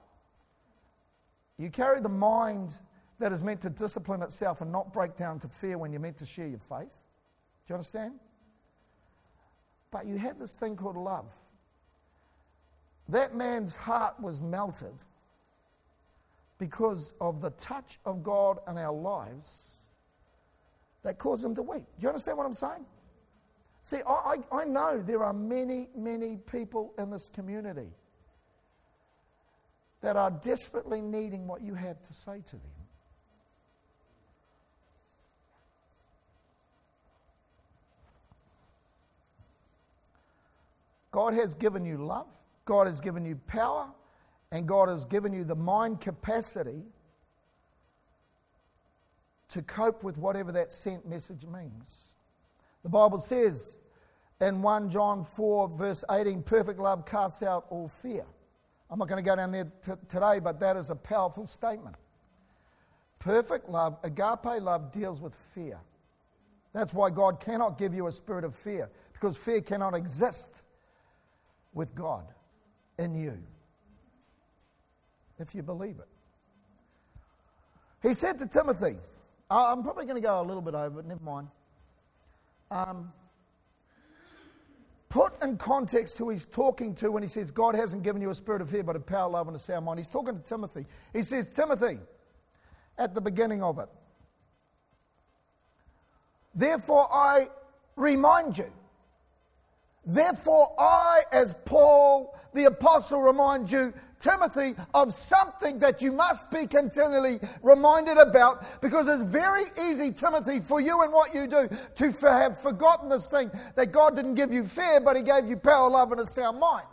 You 1.58 1.70
carry 1.70 2.00
the 2.00 2.08
mind 2.08 2.80
that 3.20 3.30
is 3.30 3.40
meant 3.40 3.60
to 3.60 3.70
discipline 3.70 4.20
itself 4.20 4.62
and 4.62 4.72
not 4.72 4.92
break 4.92 5.14
down 5.14 5.38
to 5.38 5.48
fear 5.48 5.78
when 5.78 5.92
you're 5.92 6.00
meant 6.00 6.18
to 6.18 6.26
share 6.26 6.48
your 6.48 6.58
faith. 6.58 6.90
Do 6.90 7.68
you 7.68 7.74
understand? 7.76 8.14
But 9.92 10.06
you 10.06 10.16
have 10.18 10.40
this 10.40 10.56
thing 10.56 10.74
called 10.74 10.96
love. 10.96 11.32
That 13.08 13.36
man's 13.36 13.76
heart 13.76 14.20
was 14.20 14.40
melted 14.40 15.04
because 16.58 17.14
of 17.20 17.40
the 17.40 17.50
touch 17.50 18.00
of 18.04 18.24
God 18.24 18.58
in 18.68 18.76
our 18.76 18.92
lives 18.92 19.82
that 21.04 21.16
caused 21.16 21.44
him 21.44 21.54
to 21.54 21.62
weep. 21.62 21.84
Do 21.96 22.02
you 22.02 22.08
understand 22.08 22.38
what 22.38 22.46
I'm 22.46 22.54
saying? 22.54 22.84
See, 23.84 23.98
I, 24.08 24.36
I, 24.50 24.64
know 24.64 24.98
there 24.98 25.22
are 25.22 25.34
many, 25.34 25.90
many 25.94 26.38
people 26.38 26.94
in 26.98 27.10
this 27.10 27.28
community 27.28 27.90
that 30.00 30.16
are 30.16 30.30
desperately 30.30 31.02
needing 31.02 31.46
what 31.46 31.60
you 31.60 31.74
have 31.74 32.00
to 32.02 32.14
say 32.14 32.40
to 32.46 32.52
them. 32.52 32.62
God 41.10 41.34
has 41.34 41.54
given 41.54 41.84
you 41.84 41.98
love, 41.98 42.32
God 42.64 42.86
has 42.86 43.02
given 43.02 43.26
you 43.26 43.36
power, 43.46 43.90
and 44.50 44.66
God 44.66 44.88
has 44.88 45.04
given 45.04 45.34
you 45.34 45.44
the 45.44 45.54
mind 45.54 46.00
capacity 46.00 46.84
to 49.50 49.60
cope 49.60 50.02
with 50.02 50.16
whatever 50.16 50.52
that 50.52 50.72
sent 50.72 51.06
message 51.06 51.44
means. 51.44 52.13
The 52.84 52.90
Bible 52.90 53.18
says 53.18 53.78
in 54.40 54.62
1 54.62 54.90
John 54.90 55.24
4, 55.24 55.68
verse 55.68 56.04
18, 56.10 56.42
perfect 56.42 56.78
love 56.78 57.06
casts 57.06 57.42
out 57.42 57.66
all 57.70 57.88
fear. 57.88 58.24
I'm 58.90 58.98
not 58.98 59.08
going 59.08 59.24
to 59.24 59.28
go 59.28 59.34
down 59.34 59.50
there 59.50 59.72
t- 59.84 59.92
today, 60.06 60.38
but 60.38 60.60
that 60.60 60.76
is 60.76 60.90
a 60.90 60.94
powerful 60.94 61.46
statement. 61.46 61.96
Perfect 63.18 63.70
love, 63.70 63.96
agape 64.04 64.60
love, 64.60 64.92
deals 64.92 65.20
with 65.20 65.34
fear. 65.34 65.80
That's 66.74 66.92
why 66.92 67.08
God 67.08 67.40
cannot 67.40 67.78
give 67.78 67.94
you 67.94 68.06
a 68.06 68.12
spirit 68.12 68.44
of 68.44 68.54
fear, 68.54 68.90
because 69.14 69.36
fear 69.36 69.62
cannot 69.62 69.94
exist 69.94 70.62
with 71.72 71.94
God 71.94 72.26
in 72.98 73.16
you, 73.16 73.38
if 75.38 75.54
you 75.54 75.62
believe 75.62 75.98
it. 75.98 76.08
He 78.06 78.12
said 78.12 78.38
to 78.40 78.46
Timothy, 78.46 78.96
I'm 79.50 79.82
probably 79.82 80.04
going 80.04 80.20
to 80.20 80.26
go 80.26 80.40
a 80.40 80.44
little 80.44 80.62
bit 80.62 80.74
over, 80.74 80.90
but 80.90 81.06
never 81.06 81.24
mind. 81.24 81.48
Um, 82.74 83.12
put 85.08 85.40
in 85.42 85.56
context 85.56 86.18
who 86.18 86.28
he's 86.30 86.44
talking 86.44 86.94
to 86.96 87.10
when 87.10 87.22
he 87.22 87.28
says, 87.28 87.50
God 87.50 87.74
hasn't 87.74 88.02
given 88.02 88.20
you 88.20 88.30
a 88.30 88.34
spirit 88.34 88.60
of 88.60 88.68
fear, 88.68 88.82
but 88.82 88.96
a 88.96 89.00
power, 89.00 89.30
love, 89.30 89.46
and 89.46 89.56
a 89.56 89.60
sound 89.60 89.86
mind. 89.86 90.00
He's 90.00 90.08
talking 90.08 90.36
to 90.36 90.42
Timothy. 90.42 90.86
He 91.12 91.22
says, 91.22 91.50
Timothy, 91.50 91.98
at 92.98 93.14
the 93.14 93.20
beginning 93.20 93.62
of 93.62 93.78
it, 93.78 93.88
therefore 96.54 97.08
I 97.12 97.48
remind 97.96 98.58
you 98.58 98.70
Therefore, 100.06 100.74
I, 100.78 101.22
as 101.32 101.54
Paul 101.64 102.38
the 102.52 102.64
Apostle, 102.64 103.20
remind 103.22 103.70
you, 103.70 103.92
Timothy, 104.24 104.74
of 104.94 105.12
something 105.12 105.78
that 105.80 106.00
you 106.00 106.10
must 106.10 106.50
be 106.50 106.66
continually 106.66 107.38
reminded 107.60 108.16
about 108.16 108.80
because 108.80 109.06
it's 109.06 109.22
very 109.22 109.64
easy, 109.86 110.10
Timothy, 110.10 110.60
for 110.60 110.80
you 110.80 111.02
and 111.02 111.12
what 111.12 111.34
you 111.34 111.46
do 111.46 111.68
to 111.96 112.10
have 112.22 112.58
forgotten 112.58 113.10
this 113.10 113.28
thing 113.28 113.50
that 113.74 113.92
God 113.92 114.16
didn't 114.16 114.36
give 114.36 114.50
you 114.50 114.64
fear, 114.64 114.98
but 114.98 115.14
He 115.14 115.22
gave 115.22 115.46
you 115.46 115.56
power, 115.58 115.90
love, 115.90 116.10
and 116.10 116.22
a 116.22 116.24
sound 116.24 116.58
mind. 116.58 116.86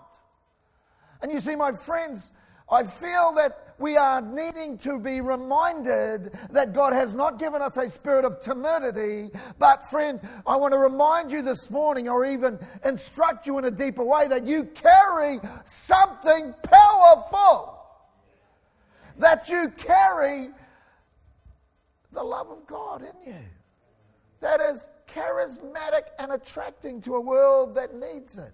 And 1.21 1.31
you 1.31 1.39
see, 1.39 1.55
my 1.55 1.71
friends, 1.71 2.33
I 2.69 2.83
feel 2.83 3.31
that 3.37 3.70
we 3.81 3.97
are 3.97 4.21
needing 4.21 4.77
to 4.79 4.99
be 4.99 5.19
reminded 5.19 6.31
that 6.51 6.73
God 6.73 6.93
has 6.93 7.13
not 7.13 7.39
given 7.39 7.61
us 7.61 7.75
a 7.77 7.89
spirit 7.89 8.23
of 8.23 8.39
timidity. 8.39 9.31
But, 9.59 9.89
friend, 9.89 10.19
I 10.45 10.55
want 10.55 10.73
to 10.73 10.77
remind 10.77 11.31
you 11.31 11.41
this 11.41 11.69
morning, 11.69 12.07
or 12.07 12.25
even 12.25 12.59
instruct 12.85 13.47
you 13.47 13.57
in 13.57 13.65
a 13.65 13.71
deeper 13.71 14.03
way, 14.03 14.27
that 14.27 14.45
you 14.45 14.65
carry 14.65 15.39
something 15.65 16.53
powerful. 16.63 17.79
That 19.17 19.49
you 19.49 19.73
carry 19.75 20.49
the 22.13 22.23
love 22.23 22.49
of 22.49 22.65
God 22.67 23.01
in 23.01 23.33
you. 23.33 23.39
That 24.39 24.61
is 24.61 24.89
charismatic 25.07 26.03
and 26.19 26.31
attracting 26.31 27.01
to 27.01 27.15
a 27.15 27.21
world 27.21 27.75
that 27.75 27.95
needs 27.95 28.37
it. 28.37 28.53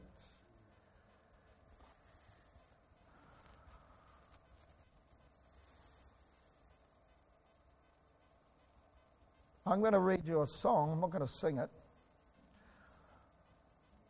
I'm 9.70 9.82
going 9.82 9.94
to 9.94 10.00
read 10.00 10.26
you 10.26 10.42
a 10.42 10.48
song. 10.48 10.92
I'm 10.94 11.02
not 11.02 11.12
going 11.12 11.26
to 11.26 11.32
sing 11.32 11.58
it 11.58 11.70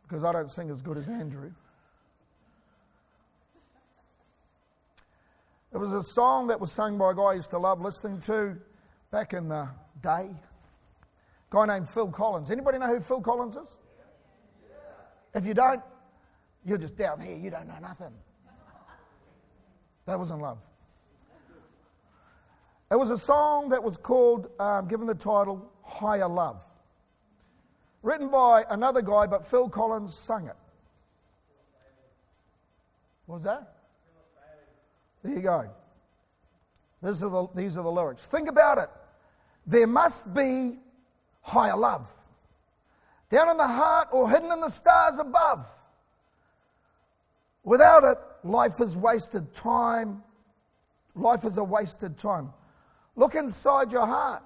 because 0.02 0.22
I 0.24 0.32
don't 0.32 0.50
sing 0.50 0.70
as 0.70 0.80
good 0.80 0.96
as 0.96 1.08
Andrew. 1.08 1.50
It 5.72 5.76
was 5.76 5.92
a 5.92 6.02
song 6.02 6.46
that 6.46 6.60
was 6.60 6.72
sung 6.72 6.96
by 6.96 7.10
a 7.10 7.14
guy 7.14 7.22
I 7.22 7.34
used 7.34 7.50
to 7.50 7.58
love 7.58 7.80
listening 7.80 8.20
to 8.20 8.56
back 9.10 9.32
in 9.34 9.48
the 9.48 9.68
day. 10.00 10.30
A 10.30 10.36
guy 11.50 11.66
named 11.66 11.88
Phil 11.90 12.08
Collins. 12.08 12.50
Anybody 12.50 12.78
know 12.78 12.86
who 12.86 13.00
Phil 13.00 13.20
Collins 13.20 13.56
is? 13.56 13.76
If 15.34 15.44
you 15.44 15.54
don't, 15.54 15.82
you're 16.64 16.78
just 16.78 16.96
down 16.96 17.20
here. 17.20 17.36
You 17.36 17.50
don't 17.50 17.66
know 17.66 17.78
nothing. 17.82 18.12
That 20.06 20.18
was 20.18 20.30
in 20.30 20.38
love. 20.38 20.58
It 22.90 22.98
was 22.98 23.10
a 23.10 23.18
song 23.18 23.68
that 23.70 23.82
was 23.82 23.96
called, 23.96 24.48
um, 24.58 24.88
given 24.88 25.06
the 25.06 25.14
title, 25.14 25.70
Higher 25.82 26.28
Love. 26.28 26.62
Written 28.02 28.28
by 28.28 28.64
another 28.70 29.02
guy, 29.02 29.26
but 29.26 29.46
Phil 29.46 29.68
Collins 29.68 30.14
sung 30.14 30.46
it. 30.46 30.56
What 33.26 33.36
was 33.36 33.44
that? 33.44 33.74
There 35.22 35.34
you 35.34 35.42
go. 35.42 35.68
These 37.02 37.22
are, 37.22 37.28
the, 37.28 37.48
these 37.54 37.76
are 37.76 37.82
the 37.82 37.90
lyrics. 37.90 38.22
Think 38.22 38.48
about 38.48 38.78
it. 38.78 38.88
There 39.66 39.86
must 39.86 40.32
be 40.32 40.76
higher 41.42 41.76
love. 41.76 42.10
Down 43.28 43.50
in 43.50 43.58
the 43.58 43.68
heart 43.68 44.08
or 44.12 44.30
hidden 44.30 44.50
in 44.50 44.60
the 44.60 44.70
stars 44.70 45.18
above. 45.18 45.66
Without 47.64 48.04
it, 48.04 48.18
life 48.42 48.80
is 48.80 48.96
wasted 48.96 49.54
time. 49.54 50.22
Life 51.14 51.44
is 51.44 51.58
a 51.58 51.64
wasted 51.64 52.16
time. 52.16 52.54
Look 53.18 53.34
inside 53.34 53.90
your 53.90 54.06
heart. 54.06 54.44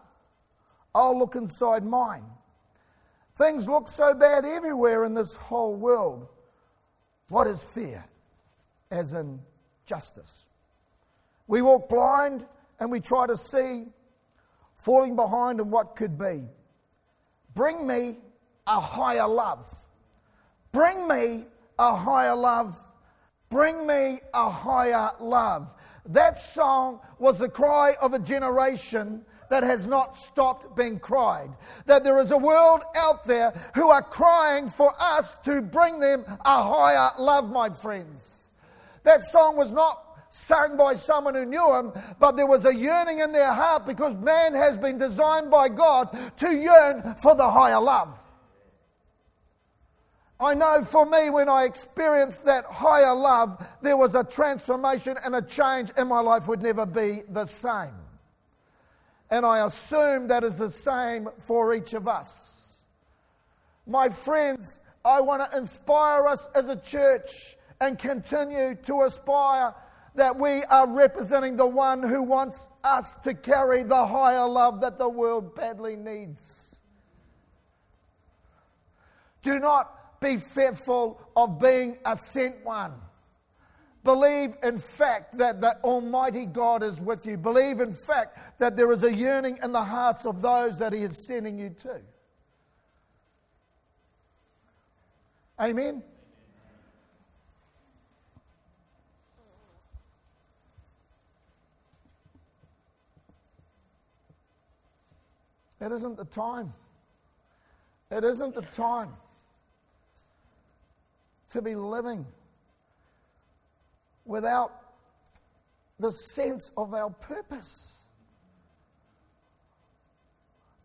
I'll 0.94 1.16
look 1.16 1.36
inside 1.36 1.84
mine. 1.84 2.24
Things 3.36 3.68
look 3.68 3.86
so 3.86 4.14
bad 4.14 4.46
everywhere 4.46 5.04
in 5.04 5.12
this 5.12 5.36
whole 5.36 5.76
world. 5.76 6.26
What 7.28 7.46
is 7.46 7.62
fear? 7.62 8.06
As 8.90 9.12
in 9.12 9.40
justice. 9.84 10.48
We 11.46 11.60
walk 11.60 11.90
blind 11.90 12.46
and 12.80 12.90
we 12.90 13.00
try 13.00 13.26
to 13.26 13.36
see, 13.36 13.84
falling 14.74 15.16
behind 15.16 15.60
in 15.60 15.70
what 15.70 15.94
could 15.94 16.16
be. 16.18 16.44
Bring 17.54 17.86
me 17.86 18.16
a 18.66 18.80
higher 18.80 19.28
love. 19.28 19.66
Bring 20.72 21.06
me 21.06 21.44
a 21.78 21.94
higher 21.94 22.34
love. 22.34 22.78
Bring 23.50 23.86
me 23.86 24.20
a 24.32 24.48
higher 24.48 25.10
love. 25.20 25.74
That 26.06 26.42
song 26.42 27.00
was 27.18 27.38
the 27.38 27.48
cry 27.48 27.94
of 28.00 28.12
a 28.12 28.18
generation 28.18 29.24
that 29.50 29.62
has 29.62 29.86
not 29.86 30.18
stopped 30.18 30.76
being 30.76 30.98
cried. 30.98 31.50
That 31.86 32.04
there 32.04 32.18
is 32.18 32.30
a 32.30 32.38
world 32.38 32.82
out 32.96 33.24
there 33.24 33.52
who 33.74 33.90
are 33.90 34.02
crying 34.02 34.70
for 34.70 34.92
us 34.98 35.36
to 35.44 35.60
bring 35.60 36.00
them 36.00 36.24
a 36.44 36.62
higher 36.62 37.10
love, 37.18 37.50
my 37.50 37.70
friends. 37.70 38.54
That 39.04 39.26
song 39.26 39.56
was 39.56 39.72
not 39.72 40.12
sung 40.30 40.78
by 40.78 40.94
someone 40.94 41.34
who 41.34 41.44
knew 41.44 41.74
him, 41.74 41.92
but 42.18 42.36
there 42.36 42.46
was 42.46 42.64
a 42.64 42.74
yearning 42.74 43.18
in 43.18 43.32
their 43.32 43.52
heart 43.52 43.84
because 43.84 44.16
man 44.16 44.54
has 44.54 44.78
been 44.78 44.96
designed 44.96 45.50
by 45.50 45.68
God 45.68 46.16
to 46.38 46.50
yearn 46.50 47.14
for 47.22 47.34
the 47.34 47.50
higher 47.50 47.80
love. 47.80 48.18
I 50.42 50.54
know 50.54 50.82
for 50.82 51.06
me, 51.06 51.30
when 51.30 51.48
I 51.48 51.64
experienced 51.64 52.44
that 52.46 52.64
higher 52.64 53.14
love, 53.14 53.64
there 53.80 53.96
was 53.96 54.16
a 54.16 54.24
transformation 54.24 55.16
and 55.24 55.36
a 55.36 55.42
change, 55.42 55.92
and 55.96 56.08
my 56.08 56.20
life 56.20 56.48
would 56.48 56.60
never 56.60 56.84
be 56.84 57.22
the 57.28 57.46
same. 57.46 57.94
And 59.30 59.46
I 59.46 59.64
assume 59.64 60.26
that 60.28 60.42
is 60.42 60.56
the 60.56 60.68
same 60.68 61.28
for 61.38 61.72
each 61.72 61.94
of 61.94 62.08
us. 62.08 62.84
My 63.86 64.08
friends, 64.08 64.80
I 65.04 65.20
want 65.20 65.48
to 65.48 65.56
inspire 65.56 66.26
us 66.26 66.48
as 66.56 66.68
a 66.68 66.76
church 66.76 67.56
and 67.80 67.96
continue 67.96 68.74
to 68.86 69.02
aspire 69.02 69.74
that 70.16 70.36
we 70.36 70.64
are 70.64 70.88
representing 70.88 71.56
the 71.56 71.66
one 71.66 72.02
who 72.02 72.20
wants 72.20 72.68
us 72.82 73.14
to 73.22 73.32
carry 73.32 73.84
the 73.84 74.06
higher 74.06 74.48
love 74.48 74.80
that 74.80 74.98
the 74.98 75.08
world 75.08 75.54
badly 75.54 75.94
needs. 75.94 76.80
Do 79.42 79.60
not 79.60 80.01
be 80.22 80.38
fearful 80.38 81.20
of 81.36 81.58
being 81.58 81.98
a 82.06 82.16
sent 82.16 82.64
one. 82.64 82.94
Believe 84.04 84.56
in 84.62 84.78
fact 84.78 85.38
that 85.38 85.60
the 85.60 85.76
Almighty 85.84 86.46
God 86.46 86.82
is 86.82 87.00
with 87.00 87.24
you. 87.24 87.36
Believe 87.36 87.80
in 87.80 87.92
fact 87.92 88.58
that 88.58 88.76
there 88.76 88.90
is 88.90 89.04
a 89.04 89.14
yearning 89.14 89.58
in 89.62 89.72
the 89.72 89.82
hearts 89.82 90.24
of 90.24 90.42
those 90.42 90.78
that 90.78 90.92
He 90.92 91.02
is 91.02 91.26
sending 91.26 91.58
you 91.58 91.70
to. 91.82 92.00
Amen. 95.60 96.02
It 105.80 105.92
isn't 105.92 106.16
the 106.16 106.24
time. 106.24 106.72
It 108.10 108.24
isn't 108.24 108.54
the 108.54 108.62
time 108.62 109.10
to 111.52 111.62
be 111.62 111.74
living 111.74 112.26
without 114.24 114.72
the 115.98 116.10
sense 116.10 116.70
of 116.76 116.94
our 116.94 117.10
purpose. 117.10 118.02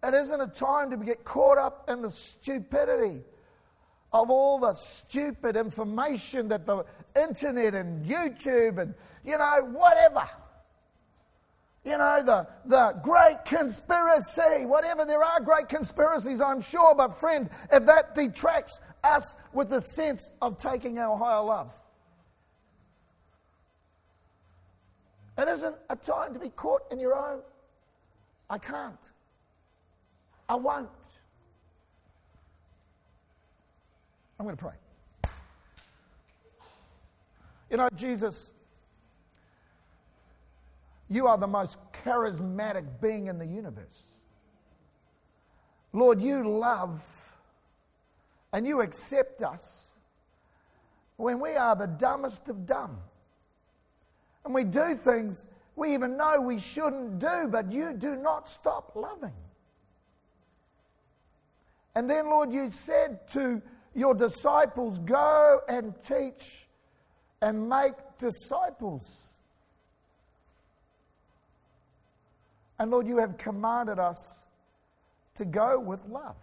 It 0.04 0.14
isn't 0.14 0.40
a 0.40 0.48
time 0.48 0.92
to 0.92 0.98
get 0.98 1.24
caught 1.24 1.58
up 1.58 1.90
in 1.90 2.02
the 2.02 2.12
stupidity 2.12 3.22
of 4.14 4.30
all 4.30 4.60
the 4.60 4.74
stupid 4.74 5.56
information 5.56 6.48
that 6.50 6.66
the 6.66 6.86
internet 7.20 7.74
and 7.74 8.06
YouTube 8.06 8.78
and, 8.78 8.94
you 9.26 9.38
know, 9.38 9.70
whatever 9.72 10.28
you 11.88 11.98
know, 11.98 12.22
the, 12.22 12.46
the 12.66 13.00
great 13.02 13.38
conspiracy, 13.46 14.66
whatever. 14.66 15.06
There 15.06 15.24
are 15.24 15.40
great 15.40 15.70
conspiracies, 15.70 16.42
I'm 16.42 16.60
sure, 16.60 16.94
but 16.94 17.16
friend, 17.16 17.50
if 17.72 17.86
that 17.86 18.14
detracts 18.14 18.82
us 19.08 19.36
with 19.54 19.70
the 19.70 19.82
sense 19.82 20.30
of 20.42 20.58
taking 20.58 21.00
our 21.00 21.18
higher 21.18 21.44
love, 21.44 21.72
it 25.38 25.48
isn't 25.48 25.76
a 25.90 25.96
time 25.96 26.34
to 26.34 26.40
be 26.40 26.50
caught 26.50 26.82
in 26.92 27.00
your 27.00 27.16
own. 27.16 27.42
I 28.50 28.58
can't. 28.58 28.96
I 30.50 30.56
won't. 30.56 30.90
I'm 34.40 34.46
going 34.46 34.56
to 34.56 34.64
pray. 34.64 35.32
You 37.70 37.78
know, 37.78 37.90
Jesus 37.96 38.52
you 41.10 41.28
are 41.28 41.38
the 41.38 41.48
most 41.48 41.78
charismatic 42.04 42.86
being 43.02 43.28
in 43.28 43.38
the 43.38 43.46
universe. 43.46 44.24
Lord, 45.94 46.22
you 46.22 46.48
love 46.48 47.04
and 48.58 48.66
you 48.66 48.82
accept 48.82 49.44
us 49.44 49.94
when 51.18 51.40
we 51.40 51.52
are 51.52 51.76
the 51.76 51.86
dumbest 51.86 52.50
of 52.50 52.66
dumb. 52.66 52.98
And 54.44 54.52
we 54.52 54.64
do 54.64 54.96
things 54.96 55.46
we 55.76 55.94
even 55.94 56.18
know 56.18 56.42
we 56.42 56.58
shouldn't 56.58 57.20
do, 57.20 57.50
but 57.52 57.72
you 57.72 57.94
do 57.94 58.16
not 58.16 58.50
stop 58.50 58.96
loving. 58.96 59.36
And 61.94 62.10
then, 62.10 62.32
Lord, 62.32 62.52
you 62.52 62.72
said 62.72 63.28
to 63.34 63.62
your 63.94 64.16
disciples, 64.16 64.98
Go 64.98 65.60
and 65.70 65.94
teach 66.02 66.66
and 67.44 67.70
make 67.70 67.94
disciples. 68.18 69.38
And 72.80 72.90
Lord, 72.90 73.06
you 73.06 73.20
have 73.20 73.38
commanded 73.38 74.00
us 74.00 74.48
to 75.36 75.46
go 75.46 75.80
with 75.80 76.04
love. 76.08 76.38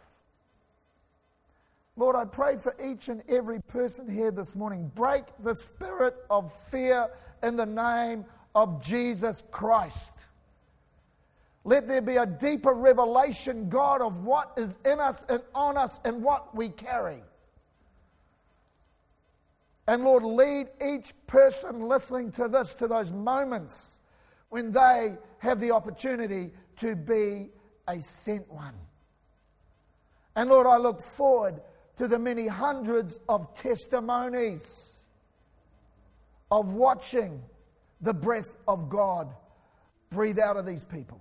Lord, 1.96 2.16
I 2.16 2.24
pray 2.24 2.56
for 2.56 2.74
each 2.84 3.08
and 3.08 3.22
every 3.28 3.60
person 3.60 4.08
here 4.08 4.32
this 4.32 4.56
morning. 4.56 4.90
Break 4.96 5.24
the 5.40 5.54
spirit 5.54 6.16
of 6.28 6.52
fear 6.68 7.08
in 7.42 7.56
the 7.56 7.66
name 7.66 8.24
of 8.54 8.82
Jesus 8.82 9.44
Christ. 9.52 10.12
Let 11.62 11.86
there 11.86 12.02
be 12.02 12.16
a 12.16 12.26
deeper 12.26 12.74
revelation, 12.74 13.68
God, 13.68 14.02
of 14.02 14.24
what 14.24 14.52
is 14.56 14.76
in 14.84 14.98
us 14.98 15.24
and 15.28 15.40
on 15.54 15.76
us 15.76 16.00
and 16.04 16.22
what 16.22 16.54
we 16.54 16.68
carry. 16.68 17.22
And 19.86 20.02
Lord, 20.02 20.24
lead 20.24 20.68
each 20.84 21.14
person 21.26 21.88
listening 21.88 22.32
to 22.32 22.48
this 22.48 22.74
to 22.74 22.88
those 22.88 23.12
moments 23.12 24.00
when 24.48 24.72
they 24.72 25.16
have 25.38 25.60
the 25.60 25.70
opportunity 25.70 26.50
to 26.78 26.96
be 26.96 27.50
a 27.86 28.00
sent 28.00 28.50
one. 28.50 28.74
And 30.36 30.50
Lord, 30.50 30.66
I 30.66 30.78
look 30.78 31.00
forward 31.00 31.60
to 31.96 32.08
the 32.08 32.18
many 32.18 32.46
hundreds 32.46 33.20
of 33.28 33.54
testimonies 33.54 34.94
of 36.50 36.72
watching 36.72 37.42
the 38.00 38.12
breath 38.12 38.56
of 38.68 38.88
God 38.88 39.34
breathe 40.10 40.38
out 40.38 40.56
of 40.56 40.66
these 40.66 40.84
people. 40.84 41.20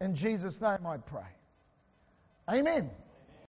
In 0.00 0.14
Jesus' 0.14 0.60
name 0.60 0.86
I 0.86 0.98
pray. 0.98 1.22
Amen. 2.50 2.90